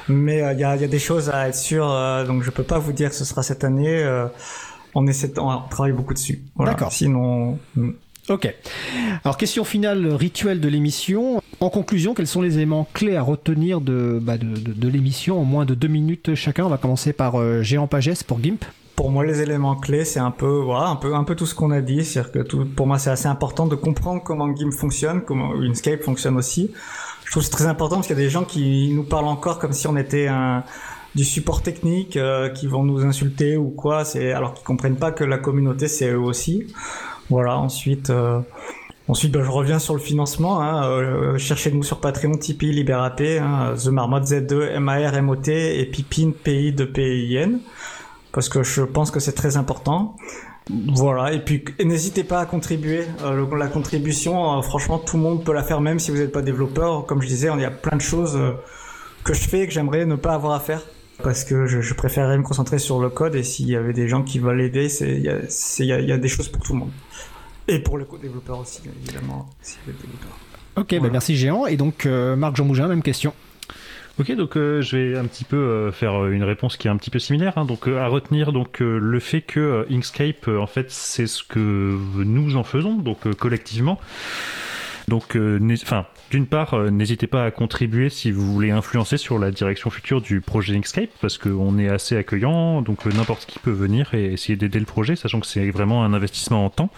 [0.07, 1.88] mais euh, il y, a, il y a des choses à être sûr.
[1.88, 4.01] euh, donc je peux pas vous dire que ce sera cette année.
[4.03, 4.25] euh,
[4.95, 6.41] on essaie, de- on travaille beaucoup dessus.
[6.55, 6.71] Voilà.
[6.71, 6.91] D'accord.
[6.91, 7.91] Sinon, hmm.
[8.30, 8.51] Ok.
[9.23, 11.41] Alors, question finale rituelle de l'émission.
[11.59, 15.39] En conclusion, quels sont les éléments clés à retenir de, bah, de, de- de l'émission?
[15.39, 18.63] En moins de deux minutes chacun On va commencer par euh, Géant Pagès pour GIMP.
[18.99, 21.55] Pour moi, les éléments clés, c'est un peu, voilà, un peu, un peu tout ce
[21.55, 22.03] qu'on a dit.
[22.03, 26.03] C'est-à-dire que tout, pour moi, c'est assez important de comprendre comment GIMP fonctionne, comment Inkscape
[26.03, 26.73] fonctionne aussi.
[27.23, 29.57] Je trouve c'est très important parce qu'il y a des gens qui nous parlent encore
[29.57, 30.65] comme si on était un,
[31.15, 34.03] du support technique, euh, qui vont nous insulter ou quoi.
[34.03, 36.67] C'est alors qu'ils comprennent pas que la communauté, c'est eux aussi.
[37.29, 37.57] Voilà.
[37.57, 38.09] Ensuite.
[38.09, 38.41] euh,
[39.07, 40.61] Ensuite, ben, je reviens sur le financement.
[40.61, 46.31] Hein, euh, Cherchez-nous sur Patreon, Tipeee, Liberapay, hein, The Marmot Z2, MAR, MOT et Pipin,
[46.43, 47.59] PI de PIN
[48.39, 50.15] parce que je pense que c'est très important.
[50.95, 53.03] Voilà, et puis n'hésitez pas à contribuer.
[53.21, 56.15] Euh, le- la contribution, euh, franchement, tout le monde peut la faire, même si vous
[56.17, 57.05] n'êtes pas développeur.
[57.05, 58.53] Comme je disais, il y a plein de choses euh,
[59.25, 60.81] que je fais et que j'aimerais ne pas avoir à faire.
[61.21, 64.07] parce que je, je préférerais me concentrer sur le code et s'il y avait des
[64.07, 66.79] gens qui veulent l'aider, il y, y, a, y a des choses pour tout le
[66.79, 66.91] monde.
[67.67, 70.31] Et pour le développeur aussi, évidemment, si le développeur.
[70.77, 71.65] Ok, bah merci Géant.
[71.65, 73.33] Et donc, Marc Jean Mougin, même question.
[74.20, 76.97] Ok, donc euh, je vais un petit peu euh, faire une réponse qui est un
[76.97, 77.57] petit peu similaire.
[77.57, 77.63] Hein.
[77.63, 82.65] donc à retenir donc le fait que Inkscape, en fait, c'est ce que nous en
[82.65, 83.97] faisons, donc collectivement.
[85.07, 85.36] Donc,
[85.82, 90.22] enfin, d'une part, n'hésitez pas à contribuer si vous voulez influencer sur la direction future
[90.22, 94.55] du projet Inkscape, parce qu'on est assez accueillant, donc n'importe qui peut venir et essayer
[94.55, 96.91] d'aider le projet, sachant que c'est vraiment un investissement en temps.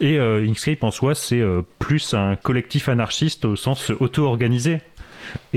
[0.00, 1.42] Et Inkscape en soi, c'est
[1.78, 4.80] plus un collectif anarchiste au sens auto-organisé.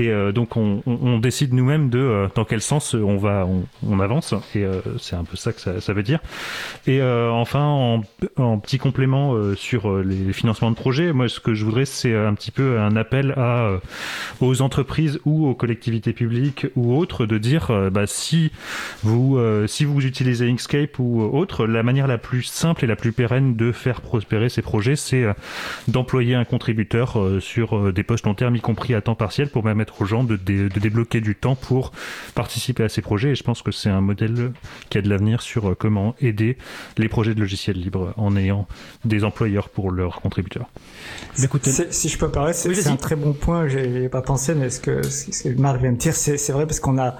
[0.00, 3.46] Et euh, donc on, décide nous-mêmes de euh, dans quel sens on va,
[3.86, 4.34] on, avance.
[4.54, 6.20] Et euh, c'est un peu ça que ça, veut dire.
[6.86, 8.00] Et enfin,
[8.36, 12.34] en, petit complément sur les financements de projets, moi ce que je voudrais, c'est un
[12.34, 13.34] petit peu un appel
[14.40, 18.52] aux entreprises ou aux collectivités publiques ou autres de dire, bah, si
[19.02, 23.12] vous si vous utilisez Inkscape ou autre, la manière la plus simple et la plus
[23.12, 25.26] pérenne de faire prospérer ces projets, c'est
[25.88, 30.00] d'employer un contributeur sur des postes long terme, y compris à temps partiel, pour permettre
[30.02, 31.92] aux gens de, de, débloquer du temps pour
[32.34, 33.30] participer à ces projets.
[33.30, 34.52] Et je pense que c'est un modèle
[34.88, 36.56] qui a de l'avenir sur euh, comment aider
[36.98, 38.66] les projets de logiciels libres en ayant
[39.04, 40.68] des employeurs pour leurs contributeurs.
[41.90, 43.68] Si je peux parler, c'est un très bon point.
[43.68, 46.80] J'ai pas pensé, mais ce que, ce que Marc vient de dire, c'est vrai parce
[46.80, 47.16] qu'on a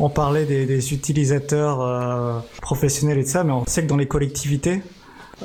[0.00, 3.96] on parlait des, des utilisateurs euh, professionnels et de ça, mais on sait que dans
[3.96, 4.80] les collectivités,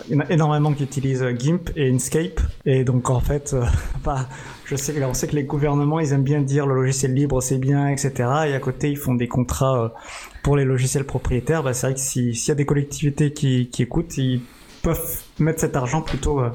[0.10, 2.40] il y en a énormément qui utilisent GIMP et Inkscape.
[2.66, 3.64] Et donc, en fait, euh,
[4.04, 4.28] bah,
[4.74, 8.12] on sait que les gouvernements, ils aiment bien dire le logiciel libre, c'est bien, etc.
[8.48, 9.90] Et à côté, ils font des contrats euh,
[10.44, 11.64] pour les logiciels propriétaires.
[11.64, 14.42] Bah, c'est vrai que s'il y a des collectivités qui, écoutent, ils
[14.82, 16.50] peuvent mettre cet argent plutôt euh,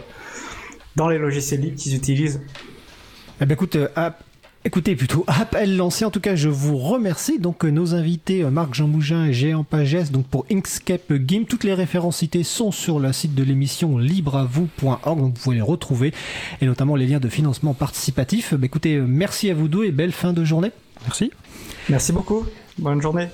[0.97, 2.41] dans les logiciels libres qu'ils utilisent.
[3.41, 3.79] Eh ben écoute,
[4.65, 6.05] Écoutez, plutôt appel lancé.
[6.05, 7.39] En tout cas, je vous remercie.
[7.39, 11.45] Donc, euh, nos invités, euh, Marc Jean Mougin et Géant Pagès, donc pour Inkscape Game.
[11.45, 15.19] Toutes les références citées sont sur le site de l'émission libreavou.org.
[15.19, 16.13] Donc, vous pouvez les retrouver
[16.61, 18.55] et notamment les liens de financement participatif.
[18.55, 20.73] Bah, écoutez, euh, merci à vous deux et belle fin de journée.
[21.03, 21.31] Merci.
[21.89, 22.45] Merci beaucoup.
[22.79, 23.27] Bonne journée.